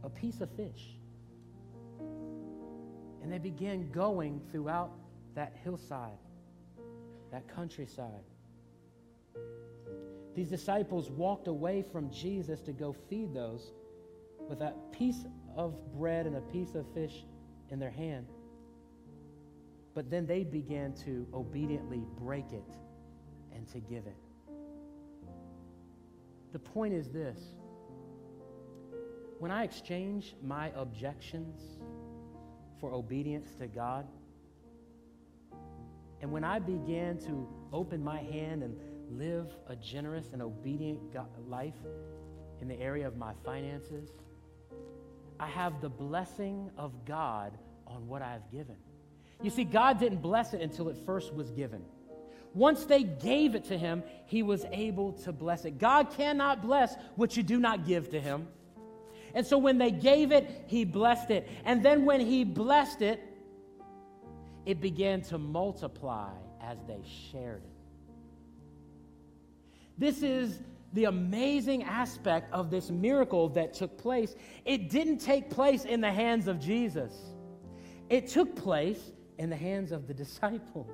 a 0.03 0.09
piece 0.09 0.41
of 0.41 0.49
fish. 0.51 0.97
And 3.21 3.31
they 3.31 3.37
began 3.37 3.89
going 3.91 4.41
throughout 4.51 4.91
that 5.35 5.55
hillside, 5.63 6.17
that 7.31 7.47
countryside. 7.53 8.23
These 10.35 10.49
disciples 10.49 11.09
walked 11.09 11.47
away 11.47 11.83
from 11.91 12.09
Jesus 12.11 12.61
to 12.61 12.71
go 12.71 12.95
feed 13.09 13.33
those 13.33 13.71
with 14.47 14.59
that 14.59 14.91
piece 14.91 15.25
of 15.55 15.75
bread 15.93 16.25
and 16.25 16.37
a 16.37 16.41
piece 16.41 16.75
of 16.75 16.85
fish 16.93 17.25
in 17.69 17.79
their 17.79 17.91
hand. 17.91 18.27
But 19.93 20.09
then 20.09 20.25
they 20.25 20.43
began 20.43 20.93
to 21.05 21.27
obediently 21.33 22.03
break 22.17 22.53
it 22.53 22.75
and 23.53 23.67
to 23.69 23.79
give 23.79 24.05
it. 24.07 24.15
The 26.51 26.59
point 26.59 26.93
is 26.93 27.09
this 27.09 27.37
when 29.39 29.51
I 29.51 29.63
exchange 29.63 30.35
my 30.43 30.71
objections 30.75 31.79
for 32.79 32.93
obedience 32.93 33.55
to 33.55 33.67
God, 33.67 34.05
And 36.21 36.31
when 36.31 36.43
I 36.43 36.59
began 36.59 37.17
to 37.19 37.47
open 37.71 38.03
my 38.03 38.19
hand 38.19 38.63
and 38.63 38.75
live 39.09 39.47
a 39.67 39.75
generous 39.75 40.33
and 40.33 40.41
obedient 40.41 40.99
life 41.47 41.73
in 42.61 42.67
the 42.67 42.79
area 42.79 43.07
of 43.07 43.17
my 43.17 43.33
finances, 43.45 44.09
I 45.39 45.47
have 45.47 45.81
the 45.81 45.89
blessing 45.89 46.69
of 46.77 47.05
God 47.05 47.57
on 47.87 48.07
what 48.07 48.21
I've 48.21 48.51
given. 48.51 48.75
You 49.41 49.49
see, 49.49 49.63
God 49.63 49.99
didn't 49.99 50.21
bless 50.21 50.53
it 50.53 50.61
until 50.61 50.89
it 50.89 50.97
first 51.05 51.33
was 51.33 51.51
given. 51.51 51.81
Once 52.53 52.85
they 52.85 53.03
gave 53.03 53.55
it 53.55 53.63
to 53.65 53.77
him, 53.77 54.03
he 54.25 54.43
was 54.43 54.65
able 54.71 55.13
to 55.13 55.31
bless 55.31 55.63
it. 55.63 55.77
God 55.77 56.11
cannot 56.11 56.61
bless 56.61 56.95
what 57.15 57.37
you 57.37 57.43
do 57.43 57.59
not 57.59 57.85
give 57.85 58.09
to 58.09 58.19
him. 58.19 58.47
And 59.33 59.45
so 59.45 59.57
when 59.57 59.77
they 59.77 59.91
gave 59.91 60.31
it, 60.31 60.63
he 60.67 60.85
blessed 60.85 61.31
it. 61.31 61.47
And 61.65 61.83
then 61.83 62.05
when 62.05 62.19
he 62.19 62.43
blessed 62.43 63.01
it, 63.01 63.21
it 64.65 64.81
began 64.81 65.21
to 65.23 65.37
multiply 65.37 66.31
as 66.61 66.77
they 66.87 67.01
shared 67.31 67.63
it. 67.63 67.79
This 69.97 70.23
is 70.23 70.61
the 70.93 71.05
amazing 71.05 71.83
aspect 71.83 72.51
of 72.53 72.71
this 72.71 72.89
miracle 72.89 73.49
that 73.49 73.73
took 73.73 73.97
place. 73.97 74.35
It 74.65 74.89
didn't 74.89 75.19
take 75.19 75.49
place 75.49 75.85
in 75.85 76.01
the 76.01 76.11
hands 76.11 76.47
of 76.47 76.59
Jesus, 76.59 77.13
it 78.09 78.27
took 78.27 78.55
place 78.55 79.11
in 79.37 79.49
the 79.49 79.55
hands 79.55 79.91
of 79.91 80.07
the 80.07 80.13
disciples. 80.13 80.91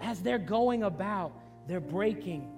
As 0.00 0.20
they're 0.20 0.38
going 0.38 0.84
about, 0.84 1.32
they're 1.66 1.80
breaking 1.80 2.50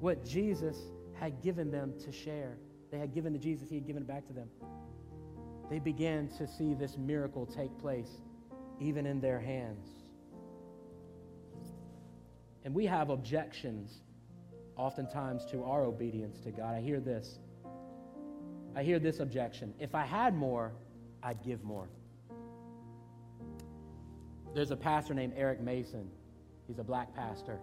what 0.00 0.24
Jesus 0.24 0.76
had 1.14 1.42
given 1.42 1.70
them 1.70 1.92
to 2.04 2.12
share. 2.12 2.56
They 2.90 2.98
had 2.98 3.14
given 3.14 3.32
to 3.32 3.38
Jesus, 3.38 3.68
He 3.68 3.76
had 3.76 3.86
given 3.86 4.02
it 4.02 4.08
back 4.08 4.26
to 4.26 4.32
them. 4.32 4.48
They 5.70 5.78
began 5.78 6.28
to 6.38 6.46
see 6.46 6.74
this 6.74 6.96
miracle 6.96 7.46
take 7.46 7.76
place 7.78 8.20
even 8.80 9.06
in 9.06 9.20
their 9.20 9.40
hands. 9.40 9.88
And 12.64 12.74
we 12.74 12.86
have 12.86 13.10
objections 13.10 14.02
oftentimes 14.76 15.44
to 15.46 15.64
our 15.64 15.84
obedience 15.84 16.40
to 16.40 16.50
God. 16.50 16.74
I 16.74 16.80
hear 16.80 17.00
this. 17.00 17.38
I 18.74 18.82
hear 18.82 18.98
this 18.98 19.20
objection. 19.20 19.72
If 19.80 19.94
I 19.94 20.04
had 20.04 20.34
more, 20.34 20.72
I'd 21.22 21.42
give 21.42 21.64
more. 21.64 21.88
There's 24.54 24.70
a 24.70 24.76
pastor 24.76 25.14
named 25.14 25.34
Eric 25.36 25.60
Mason. 25.60 26.10
He's 26.66 26.78
a 26.78 26.84
black 26.84 27.14
pastor. 27.14 27.58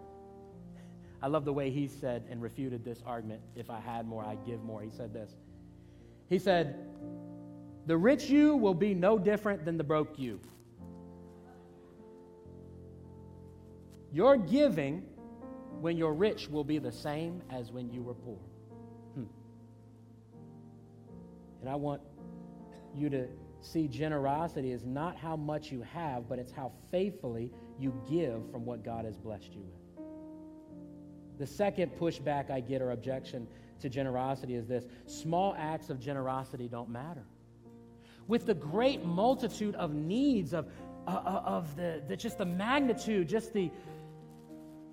I 1.23 1.27
love 1.27 1.45
the 1.45 1.53
way 1.53 1.69
he 1.69 1.87
said 1.87 2.25
and 2.29 2.41
refuted 2.41 2.83
this 2.83 3.01
argument 3.05 3.39
if 3.55 3.69
I 3.69 3.79
had 3.79 4.05
more, 4.05 4.25
I'd 4.25 4.45
give 4.45 4.61
more. 4.61 4.81
He 4.81 4.89
said 4.91 5.13
this. 5.13 5.31
He 6.27 6.37
said, 6.37 6.75
The 7.85 7.95
rich 7.95 8.29
you 8.29 8.57
will 8.57 8.73
be 8.73 8.93
no 8.93 9.17
different 9.17 9.63
than 9.63 9.77
the 9.77 9.85
broke 9.85 10.19
you. 10.19 10.41
Your 14.11 14.35
giving 14.35 15.01
when 15.79 15.95
you're 15.95 16.13
rich 16.13 16.49
will 16.49 16.65
be 16.65 16.77
the 16.77 16.91
same 16.91 17.41
as 17.49 17.71
when 17.71 17.89
you 17.89 18.03
were 18.03 18.15
poor. 18.15 18.39
Hmm. 19.15 19.23
And 21.61 21.69
I 21.69 21.75
want 21.75 22.01
you 22.93 23.09
to 23.09 23.27
see 23.61 23.87
generosity 23.87 24.73
is 24.73 24.83
not 24.83 25.15
how 25.15 25.37
much 25.37 25.71
you 25.71 25.83
have, 25.83 26.27
but 26.27 26.37
it's 26.37 26.51
how 26.51 26.73
faithfully 26.91 27.49
you 27.79 27.93
give 28.09 28.51
from 28.51 28.65
what 28.65 28.83
God 28.83 29.05
has 29.05 29.15
blessed 29.15 29.53
you 29.53 29.61
with. 29.61 29.82
The 31.39 31.47
second 31.47 31.91
pushback 31.99 32.49
I 32.51 32.59
get 32.59 32.81
or 32.81 32.91
objection 32.91 33.47
to 33.81 33.89
generosity 33.89 34.55
is 34.55 34.67
this 34.67 34.85
small 35.05 35.55
acts 35.57 35.89
of 35.89 35.99
generosity 35.99 36.67
don't 36.67 36.89
matter. 36.89 37.23
With 38.27 38.45
the 38.45 38.53
great 38.53 39.03
multitude 39.03 39.75
of 39.75 39.93
needs, 39.93 40.53
of, 40.53 40.67
uh, 41.07 41.11
uh 41.11 41.41
of 41.45 41.75
the, 41.75 42.01
the, 42.07 42.15
just 42.15 42.37
the 42.37 42.45
magnitude, 42.45 43.27
just 43.27 43.53
the, 43.53 43.69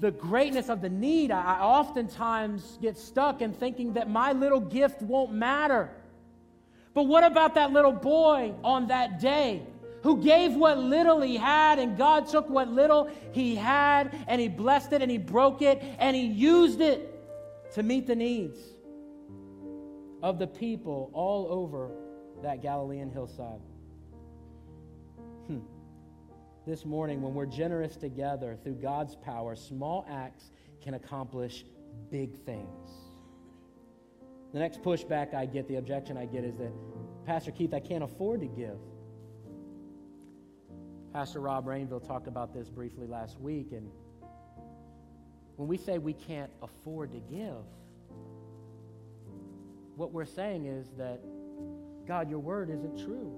the 0.00 0.10
greatness 0.10 0.68
of 0.68 0.80
the 0.80 0.88
need, 0.88 1.30
I, 1.30 1.56
I 1.56 1.60
oftentimes 1.60 2.78
get 2.82 2.96
stuck 2.96 3.42
in 3.42 3.52
thinking 3.52 3.92
that 3.92 4.10
my 4.10 4.32
little 4.32 4.60
gift 4.60 5.02
won't 5.02 5.32
matter. 5.32 5.90
But 6.94 7.04
what 7.04 7.22
about 7.22 7.54
that 7.54 7.72
little 7.72 7.92
boy 7.92 8.54
on 8.64 8.88
that 8.88 9.20
day 9.20 9.62
who 10.02 10.22
gave 10.22 10.54
what 10.54 10.78
little 10.78 11.20
he 11.20 11.36
had, 11.36 11.78
and 11.78 11.96
God 11.96 12.26
took 12.26 12.48
what 12.48 12.68
little 12.68 13.10
he 13.32 13.54
had 13.54 14.16
and 14.28 14.40
he 14.40 14.48
blessed 14.48 14.92
it 14.92 15.02
and 15.02 15.10
he 15.10 15.18
broke 15.18 15.62
it 15.62 15.82
and 15.98 16.16
he 16.16 16.26
used 16.26 16.80
it 16.80 17.06
to 17.74 17.82
meet 17.82 18.06
the 18.06 18.16
needs 18.16 18.58
of 20.22 20.38
the 20.38 20.46
people 20.46 21.10
all 21.12 21.46
over 21.50 21.90
that 22.42 22.62
Galilean 22.62 23.10
hillside? 23.10 23.60
Hmm. 25.46 25.58
This 26.66 26.84
morning, 26.84 27.22
when 27.22 27.34
we're 27.34 27.46
generous 27.46 27.96
together 27.96 28.56
through 28.62 28.76
God's 28.76 29.16
power, 29.16 29.56
small 29.56 30.06
acts 30.08 30.50
can 30.82 30.94
accomplish 30.94 31.64
big 32.10 32.36
things. 32.44 32.90
The 34.52 34.58
next 34.58 34.82
pushback 34.82 35.34
I 35.34 35.46
get, 35.46 35.68
the 35.68 35.76
objection 35.76 36.16
I 36.16 36.26
get, 36.26 36.44
is 36.44 36.56
that, 36.56 36.72
Pastor 37.24 37.50
Keith, 37.50 37.72
I 37.72 37.80
can't 37.80 38.02
afford 38.02 38.40
to 38.40 38.46
give. 38.46 38.78
Pastor 41.12 41.40
Rob 41.40 41.66
Rainville 41.66 42.06
talked 42.06 42.28
about 42.28 42.54
this 42.54 42.68
briefly 42.68 43.08
last 43.08 43.40
week, 43.40 43.72
and 43.72 43.90
when 45.56 45.66
we 45.66 45.76
say 45.76 45.98
we 45.98 46.12
can't 46.12 46.50
afford 46.62 47.10
to 47.12 47.18
give, 47.18 47.64
what 49.96 50.12
we're 50.12 50.24
saying 50.24 50.66
is 50.66 50.86
that, 50.96 51.20
God, 52.06 52.30
your 52.30 52.38
word 52.38 52.70
isn't 52.70 53.04
true. 53.04 53.32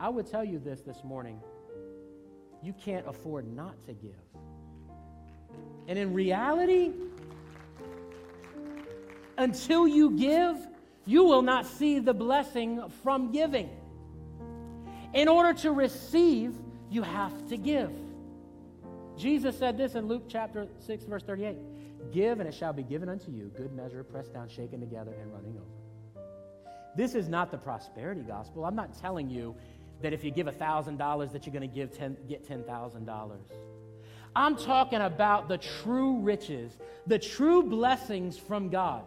I 0.00 0.08
would 0.08 0.26
tell 0.26 0.44
you 0.44 0.58
this 0.58 0.80
this 0.80 1.04
morning 1.04 1.40
you 2.60 2.72
can't 2.72 3.06
afford 3.06 3.46
not 3.46 3.80
to 3.86 3.92
give. 3.92 4.12
And 5.86 5.96
in 5.96 6.12
reality, 6.12 6.90
until 9.38 9.86
you 9.86 10.10
give, 10.10 10.56
you 11.06 11.22
will 11.24 11.42
not 11.42 11.66
see 11.66 12.00
the 12.00 12.14
blessing 12.14 12.82
from 13.04 13.30
giving. 13.30 13.70
In 15.12 15.28
order 15.28 15.52
to 15.60 15.70
receive, 15.70 16.54
you 16.94 17.02
have 17.02 17.48
to 17.48 17.56
give. 17.56 17.90
Jesus 19.16 19.58
said 19.58 19.76
this 19.76 19.94
in 19.94 20.06
Luke 20.06 20.24
chapter 20.28 20.68
6, 20.86 21.04
verse 21.04 21.22
38 21.22 21.56
Give, 22.12 22.38
and 22.38 22.48
it 22.48 22.54
shall 22.54 22.72
be 22.72 22.82
given 22.82 23.08
unto 23.08 23.30
you, 23.32 23.50
good 23.56 23.72
measure, 23.72 24.04
pressed 24.04 24.32
down, 24.32 24.48
shaken 24.48 24.78
together, 24.80 25.12
and 25.20 25.32
running 25.32 25.56
over. 25.56 26.22
This 26.96 27.14
is 27.14 27.28
not 27.28 27.50
the 27.50 27.58
prosperity 27.58 28.20
gospel. 28.20 28.64
I'm 28.64 28.76
not 28.76 28.96
telling 29.00 29.28
you 29.28 29.56
that 30.02 30.12
if 30.12 30.22
you 30.22 30.30
give 30.30 30.46
$1,000 30.46 31.32
that 31.32 31.46
you're 31.46 31.52
going 31.52 31.68
to 31.68 31.74
give 31.74 31.96
10, 31.96 32.16
get 32.28 32.48
$10,000. 32.48 33.38
I'm 34.36 34.56
talking 34.56 35.00
about 35.00 35.48
the 35.48 35.58
true 35.58 36.18
riches, 36.20 36.78
the 37.06 37.18
true 37.18 37.62
blessings 37.62 38.36
from 38.36 38.68
God. 38.68 39.04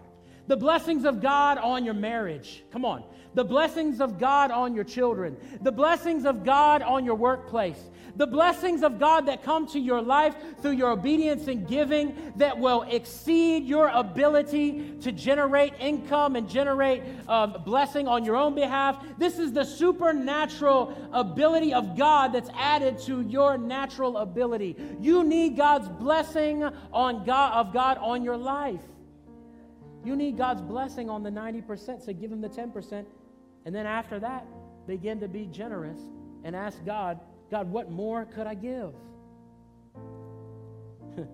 The 0.47 0.57
blessings 0.57 1.05
of 1.05 1.21
God 1.21 1.57
on 1.57 1.83
your 1.83 1.93
marriage. 1.93 2.63
Come 2.71 2.85
on. 2.85 3.03
The 3.33 3.43
blessings 3.43 4.01
of 4.01 4.17
God 4.17 4.49
on 4.49 4.73
your 4.73 4.85
children. 4.85 5.37
The 5.61 5.71
blessings 5.71 6.25
of 6.25 6.43
God 6.43 6.81
on 6.81 7.05
your 7.05 7.15
workplace. 7.15 7.79
The 8.15 8.25
blessings 8.25 8.81
of 8.81 8.97
God 8.97 9.27
that 9.27 9.43
come 9.43 9.67
to 9.67 9.79
your 9.79 10.01
life 10.01 10.35
through 10.61 10.71
your 10.71 10.89
obedience 10.89 11.47
and 11.47 11.67
giving 11.67 12.33
that 12.37 12.57
will 12.57 12.81
exceed 12.83 13.65
your 13.65 13.89
ability 13.89 14.95
to 15.01 15.11
generate 15.11 15.73
income 15.79 16.35
and 16.35 16.49
generate 16.49 17.03
uh, 17.27 17.45
blessing 17.45 18.07
on 18.07 18.25
your 18.25 18.35
own 18.35 18.55
behalf. 18.55 19.05
This 19.19 19.37
is 19.37 19.53
the 19.53 19.63
supernatural 19.63 20.97
ability 21.13 21.75
of 21.75 21.95
God 21.95 22.33
that's 22.33 22.49
added 22.55 22.97
to 23.03 23.21
your 23.21 23.55
natural 23.55 24.17
ability. 24.17 24.75
You 24.99 25.23
need 25.23 25.55
God's 25.55 25.87
blessing 25.87 26.63
on 26.91 27.23
God, 27.23 27.53
of 27.53 27.71
God 27.71 27.99
on 27.99 28.23
your 28.23 28.37
life. 28.37 28.81
You 30.07 30.15
need 30.15 30.37
God's 30.37 30.61
blessing 30.61 31.09
on 31.09 31.21
the 31.21 31.29
90%, 31.29 32.01
so 32.05 32.13
give 32.13 32.31
Him 32.31 32.39
the 32.39 32.47
10%. 32.47 33.05
And 33.65 33.75
then 33.75 33.85
after 33.85 34.21
that, 34.21 34.47
begin 34.87 35.19
to 35.19 35.27
be 35.27 35.47
generous 35.47 35.99
and 36.45 36.55
ask 36.55 36.77
God, 36.85 37.19
God, 37.51 37.69
what 37.69 37.91
more 37.91 38.23
could 38.23 38.47
I 38.47 38.53
give? 38.53 38.93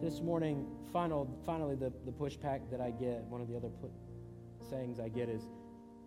this 0.00 0.22
morning, 0.22 0.66
final, 0.90 1.38
finally, 1.44 1.74
the, 1.74 1.92
the 2.06 2.12
pushback 2.12 2.62
that 2.70 2.80
I 2.80 2.92
get, 2.92 3.24
one 3.24 3.42
of 3.42 3.48
the 3.48 3.56
other 3.56 3.68
put, 3.68 3.90
sayings 4.70 4.98
I 4.98 5.10
get 5.10 5.28
is 5.28 5.42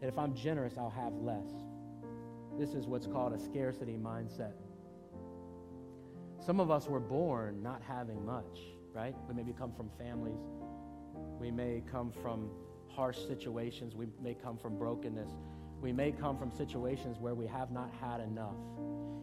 that 0.02 0.08
if 0.08 0.18
I'm 0.18 0.34
generous, 0.34 0.80
I'll 0.80 0.90
have 0.90 1.14
less. 1.14 1.52
This 2.58 2.74
is 2.74 2.88
what's 2.88 3.06
called 3.06 3.32
a 3.34 3.40
scarcity 3.40 3.96
mindset. 3.96 4.54
Some 6.44 6.60
of 6.60 6.72
us 6.72 6.88
were 6.88 7.00
born 7.00 7.62
not 7.62 7.84
having 7.88 8.26
much, 8.26 8.58
right? 8.92 9.14
We 9.28 9.36
maybe 9.36 9.54
come 9.54 9.72
from 9.72 9.92
families 10.00 10.40
we 11.40 11.52
may 11.52 11.84
come 11.92 12.12
from 12.12 12.50
harsh 12.88 13.18
situations. 13.28 13.96
We 13.96 14.08
may 14.22 14.34
come 14.34 14.58
from 14.58 14.78
brokenness. 14.78 15.32
We 15.82 15.92
may 15.92 16.12
come 16.12 16.38
from 16.38 16.52
situations 16.52 17.18
where 17.20 17.36
we 17.36 17.48
have 17.48 17.72
not 17.72 17.92
had 18.02 18.22
enough. 18.22 18.56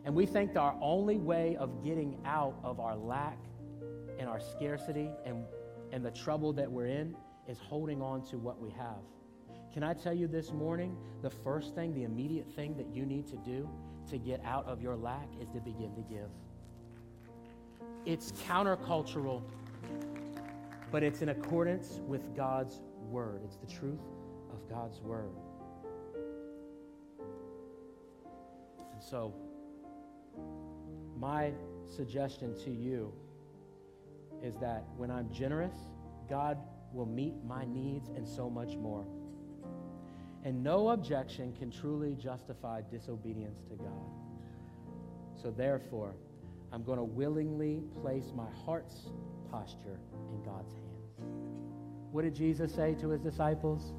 And 0.05 0.15
we 0.15 0.27
think 0.27 0.55
that 0.55 0.61
our 0.61 0.77
only 0.81 1.17
way 1.17 1.57
of 1.57 1.83
getting 1.85 2.19
out 2.25 2.57
of 2.63 2.81
our 2.81 2.97
lack 2.97 3.39
and 4.19 4.29
our 4.29 4.41
scarcity 4.41 5.11
and, 5.25 5.45
and 5.93 6.05
the 6.05 6.11
trouble 6.11 6.53
that 6.55 6.71
we're 6.71 6.87
in 6.87 7.17
is 7.49 7.59
holding 7.59 8.03
on 8.03 8.23
to 8.27 8.39
what 8.39 8.61
we 8.61 8.71
have. 8.71 8.99
Can 9.73 9.83
I 9.83 9.95
tell 9.95 10.13
you 10.13 10.29
this 10.29 10.53
morning, 10.53 10.97
the 11.23 11.31
first 11.31 11.75
thing, 11.75 11.95
the 11.95 12.05
immediate 12.05 12.47
thing 12.55 12.77
that 12.77 12.95
you 12.95 13.07
need 13.07 13.27
to 13.29 13.37
do 13.39 13.69
to 14.11 14.19
get 14.19 14.43
out 14.45 14.67
of 14.67 14.83
your 14.83 14.97
lack 14.97 15.29
is 15.41 15.49
to 15.51 15.61
begin 15.61 15.95
to 15.95 16.03
give. 16.03 16.29
it's 18.05 18.33
countercultural, 18.49 19.43
but 20.93 21.03
it's 21.03 21.23
in 21.23 21.31
accordance 21.31 22.01
with 22.07 22.37
God's 22.37 22.83
word. 23.09 23.41
It's 23.45 23.57
the 23.57 23.67
truth 23.67 24.03
of 24.53 24.69
God's 24.69 25.01
word. 25.01 25.33
And 28.93 29.03
so, 29.03 29.33
my 31.19 31.53
suggestion 31.87 32.55
to 32.65 32.71
you 32.71 33.11
is 34.43 34.55
that 34.59 34.85
when 34.99 35.11
I'm 35.11 35.33
generous, 35.33 35.75
God 36.29 36.59
will 36.93 37.07
meet 37.07 37.43
my 37.43 37.65
needs 37.65 38.11
and 38.11 38.29
so 38.29 38.51
much 38.51 38.77
more. 38.77 39.07
And 40.45 40.63
no 40.63 40.91
objection 40.91 41.55
can 41.55 41.71
truly 41.71 42.17
justify 42.17 42.83
disobedience 42.91 43.61
to 43.71 43.77
God. 43.77 44.11
So, 45.41 45.51
therefore, 45.51 46.15
I'm 46.71 46.83
going 46.83 46.99
to 46.99 47.05
willingly 47.05 47.83
place 48.03 48.33
my 48.35 48.49
heart's 48.67 49.07
posture 49.53 50.01
in 50.33 50.43
God's 50.43 50.73
hands. 50.73 51.21
What 52.11 52.23
did 52.23 52.35
Jesus 52.35 52.75
say 52.75 52.95
to 52.95 53.11
his 53.11 53.21
disciples? 53.21 53.93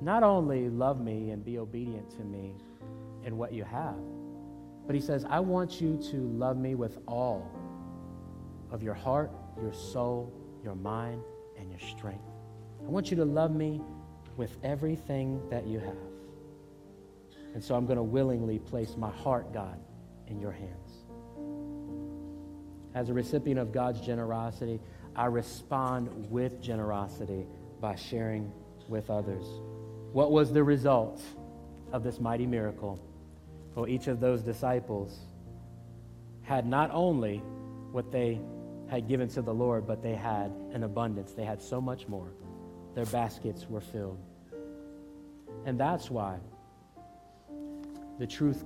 Not 0.00 0.22
only 0.22 0.68
love 0.68 1.00
me 1.00 1.30
and 1.30 1.44
be 1.44 1.58
obedient 1.58 2.10
to 2.18 2.22
me 2.22 2.54
in 3.24 3.36
what 3.38 3.52
you 3.52 3.64
have, 3.64 3.96
but 4.86 4.94
he 4.94 5.00
says, 5.00 5.24
I 5.28 5.40
want 5.40 5.80
you 5.80 5.98
to 6.10 6.16
love 6.16 6.58
me 6.58 6.74
with 6.74 6.98
all 7.08 7.50
of 8.70 8.82
your 8.82 8.94
heart, 8.94 9.30
your 9.60 9.72
soul, 9.72 10.32
your 10.62 10.74
mind, 10.74 11.22
and 11.58 11.70
your 11.70 11.80
strength. 11.80 12.24
I 12.84 12.88
want 12.88 13.10
you 13.10 13.16
to 13.16 13.24
love 13.24 13.54
me 13.54 13.80
with 14.36 14.56
everything 14.62 15.40
that 15.48 15.66
you 15.66 15.78
have. 15.78 15.96
And 17.54 17.62
so 17.62 17.74
I'm 17.74 17.86
going 17.86 17.96
to 17.96 18.02
willingly 18.02 18.58
place 18.58 18.96
my 18.96 19.10
heart, 19.10 19.54
God, 19.54 19.78
in 20.26 20.40
your 20.40 20.52
hands. 20.52 20.83
As 22.94 23.10
a 23.10 23.14
recipient 23.14 23.58
of 23.58 23.72
God's 23.72 24.00
generosity, 24.00 24.80
I 25.16 25.26
respond 25.26 26.08
with 26.30 26.60
generosity 26.60 27.46
by 27.80 27.96
sharing 27.96 28.52
with 28.88 29.10
others. 29.10 29.44
What 30.12 30.30
was 30.30 30.52
the 30.52 30.62
result 30.62 31.20
of 31.92 32.04
this 32.04 32.20
mighty 32.20 32.46
miracle? 32.46 33.00
Well, 33.74 33.88
each 33.88 34.06
of 34.06 34.20
those 34.20 34.42
disciples 34.42 35.18
had 36.42 36.66
not 36.66 36.90
only 36.92 37.38
what 37.90 38.12
they 38.12 38.40
had 38.88 39.08
given 39.08 39.28
to 39.28 39.42
the 39.42 39.54
Lord, 39.54 39.86
but 39.86 40.02
they 40.02 40.14
had 40.14 40.52
an 40.72 40.84
abundance. 40.84 41.32
They 41.32 41.44
had 41.44 41.60
so 41.60 41.80
much 41.80 42.06
more. 42.06 42.28
Their 42.94 43.06
baskets 43.06 43.68
were 43.68 43.80
filled. 43.80 44.20
And 45.66 45.78
that's 45.78 46.10
why 46.10 46.38
the 48.18 48.26
truth 48.26 48.64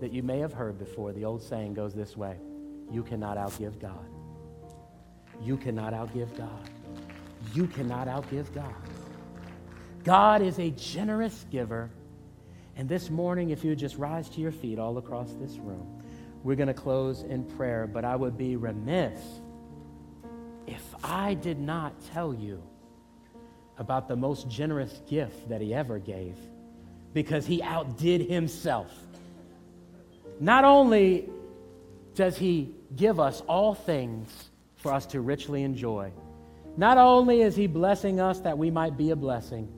that 0.00 0.12
you 0.12 0.22
may 0.22 0.38
have 0.38 0.52
heard 0.52 0.78
before, 0.78 1.12
the 1.12 1.24
old 1.24 1.42
saying 1.42 1.74
goes 1.74 1.94
this 1.94 2.16
way 2.16 2.36
You 2.90 3.02
cannot 3.02 3.36
outgive 3.36 3.80
God. 3.80 4.06
You 5.42 5.56
cannot 5.56 5.92
outgive 5.92 6.36
God. 6.36 6.70
You 7.54 7.66
cannot 7.66 8.08
outgive 8.08 8.52
God. 8.54 8.74
God 10.04 10.42
is 10.42 10.58
a 10.58 10.70
generous 10.70 11.46
giver. 11.50 11.90
And 12.76 12.88
this 12.88 13.10
morning, 13.10 13.50
if 13.50 13.64
you 13.64 13.70
would 13.70 13.78
just 13.78 13.96
rise 13.96 14.28
to 14.30 14.40
your 14.40 14.52
feet 14.52 14.78
all 14.78 14.98
across 14.98 15.32
this 15.34 15.56
room, 15.58 16.02
we're 16.42 16.56
going 16.56 16.68
to 16.68 16.74
close 16.74 17.22
in 17.22 17.44
prayer. 17.44 17.86
But 17.86 18.04
I 18.04 18.16
would 18.16 18.36
be 18.36 18.56
remiss 18.56 19.20
if 20.66 20.82
I 21.02 21.34
did 21.34 21.58
not 21.58 21.94
tell 22.12 22.32
you 22.34 22.62
about 23.78 24.08
the 24.08 24.16
most 24.16 24.48
generous 24.48 25.00
gift 25.08 25.48
that 25.48 25.60
he 25.60 25.74
ever 25.74 25.98
gave 25.98 26.36
because 27.12 27.46
he 27.46 27.62
outdid 27.62 28.28
himself. 28.28 28.92
Not 30.38 30.64
only 30.64 31.28
does 32.14 32.36
he 32.36 32.74
give 32.96 33.20
us 33.20 33.40
all 33.42 33.74
things 33.74 34.50
for 34.76 34.92
us 34.92 35.06
to 35.06 35.20
richly 35.20 35.62
enjoy, 35.62 36.10
not 36.76 36.98
only 36.98 37.42
is 37.42 37.56
he 37.56 37.66
blessing 37.66 38.20
us 38.20 38.40
that 38.40 38.56
we 38.56 38.70
might 38.70 38.96
be 38.96 39.10
a 39.10 39.16
blessing, 39.16 39.68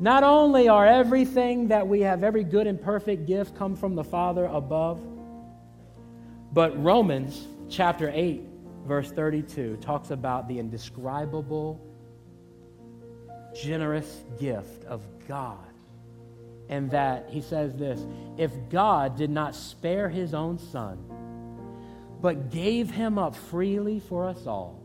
not 0.00 0.24
only 0.24 0.68
are 0.68 0.86
everything 0.86 1.68
that 1.68 1.86
we 1.86 2.00
have, 2.00 2.24
every 2.24 2.44
good 2.44 2.66
and 2.66 2.80
perfect 2.80 3.26
gift 3.26 3.56
come 3.56 3.76
from 3.76 3.94
the 3.94 4.04
Father 4.04 4.46
above, 4.46 5.00
but 6.52 6.82
Romans 6.82 7.46
chapter 7.70 8.10
8, 8.12 8.42
verse 8.86 9.10
32 9.10 9.78
talks 9.80 10.10
about 10.10 10.48
the 10.48 10.58
indescribable, 10.58 11.80
generous 13.54 14.24
gift 14.38 14.84
of 14.84 15.02
God. 15.26 15.58
And 16.68 16.90
that 16.90 17.28
he 17.28 17.40
says 17.40 17.76
this 17.76 18.04
if 18.38 18.50
God 18.70 19.16
did 19.16 19.30
not 19.30 19.54
spare 19.54 20.08
his 20.08 20.34
own 20.34 20.58
son, 20.58 20.98
but 22.22 22.50
gave 22.50 22.90
him 22.90 23.18
up 23.18 23.34
freely 23.34 23.98
for 23.98 24.26
us 24.26 24.46
all, 24.46 24.80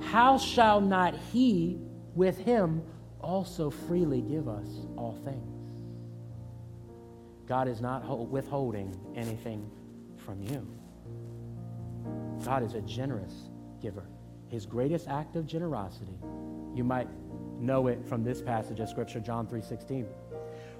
how 0.00 0.38
shall 0.38 0.80
not 0.80 1.14
he 1.32 1.78
with 2.14 2.38
him 2.38 2.82
also 3.20 3.70
freely 3.70 4.22
give 4.22 4.48
us 4.48 4.66
all 4.96 5.18
things? 5.24 5.52
God 7.46 7.68
is 7.68 7.80
not 7.80 8.28
withholding 8.30 8.98
anything 9.14 9.70
from 10.16 10.42
you. 10.42 10.66
God 12.44 12.64
is 12.64 12.74
a 12.74 12.80
generous 12.80 13.50
giver. 13.80 14.08
His 14.48 14.66
greatest 14.66 15.08
act 15.08 15.36
of 15.36 15.46
generosity, 15.46 16.18
you 16.74 16.84
might 16.84 17.08
know 17.60 17.86
it 17.88 18.04
from 18.06 18.24
this 18.24 18.40
passage 18.40 18.80
of 18.80 18.88
scripture 18.88 19.20
John 19.20 19.46
3:16. 19.46 20.06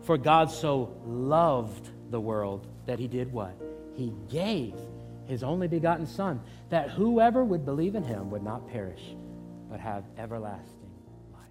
For 0.00 0.16
God 0.16 0.50
so 0.50 0.96
loved 1.04 1.90
the 2.10 2.20
world 2.20 2.66
that 2.86 2.98
he 2.98 3.08
did 3.08 3.32
what? 3.32 3.54
He 3.94 4.12
gave 4.28 4.74
his 5.26 5.42
only 5.42 5.68
begotten 5.68 6.06
son 6.06 6.40
that 6.70 6.90
whoever 6.90 7.44
would 7.44 7.64
believe 7.64 7.94
in 7.94 8.02
him 8.02 8.30
would 8.30 8.42
not 8.42 8.68
perish 8.68 9.14
but 9.68 9.80
have 9.80 10.04
everlasting 10.16 10.90
life. 11.32 11.42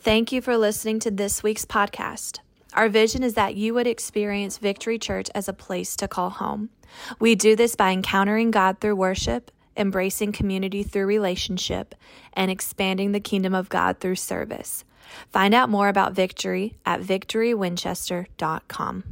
Thank 0.00 0.32
you 0.32 0.40
for 0.40 0.56
listening 0.56 1.00
to 1.00 1.10
this 1.10 1.42
week's 1.42 1.64
podcast. 1.64 2.38
Our 2.74 2.88
vision 2.88 3.22
is 3.22 3.34
that 3.34 3.54
you 3.54 3.74
would 3.74 3.86
experience 3.86 4.58
Victory 4.58 4.98
Church 4.98 5.28
as 5.34 5.48
a 5.48 5.52
place 5.52 5.94
to 5.96 6.08
call 6.08 6.30
home. 6.30 6.70
We 7.20 7.34
do 7.34 7.54
this 7.54 7.76
by 7.76 7.90
encountering 7.90 8.50
God 8.50 8.80
through 8.80 8.96
worship, 8.96 9.50
embracing 9.76 10.32
community 10.32 10.82
through 10.82 11.06
relationship, 11.06 11.94
and 12.32 12.50
expanding 12.50 13.12
the 13.12 13.20
kingdom 13.20 13.54
of 13.54 13.68
God 13.68 14.00
through 14.00 14.16
service. 14.16 14.84
Find 15.30 15.54
out 15.54 15.68
more 15.68 15.88
about 15.88 16.14
Victory 16.14 16.78
at 16.86 17.02
victorywinchester.com. 17.02 19.04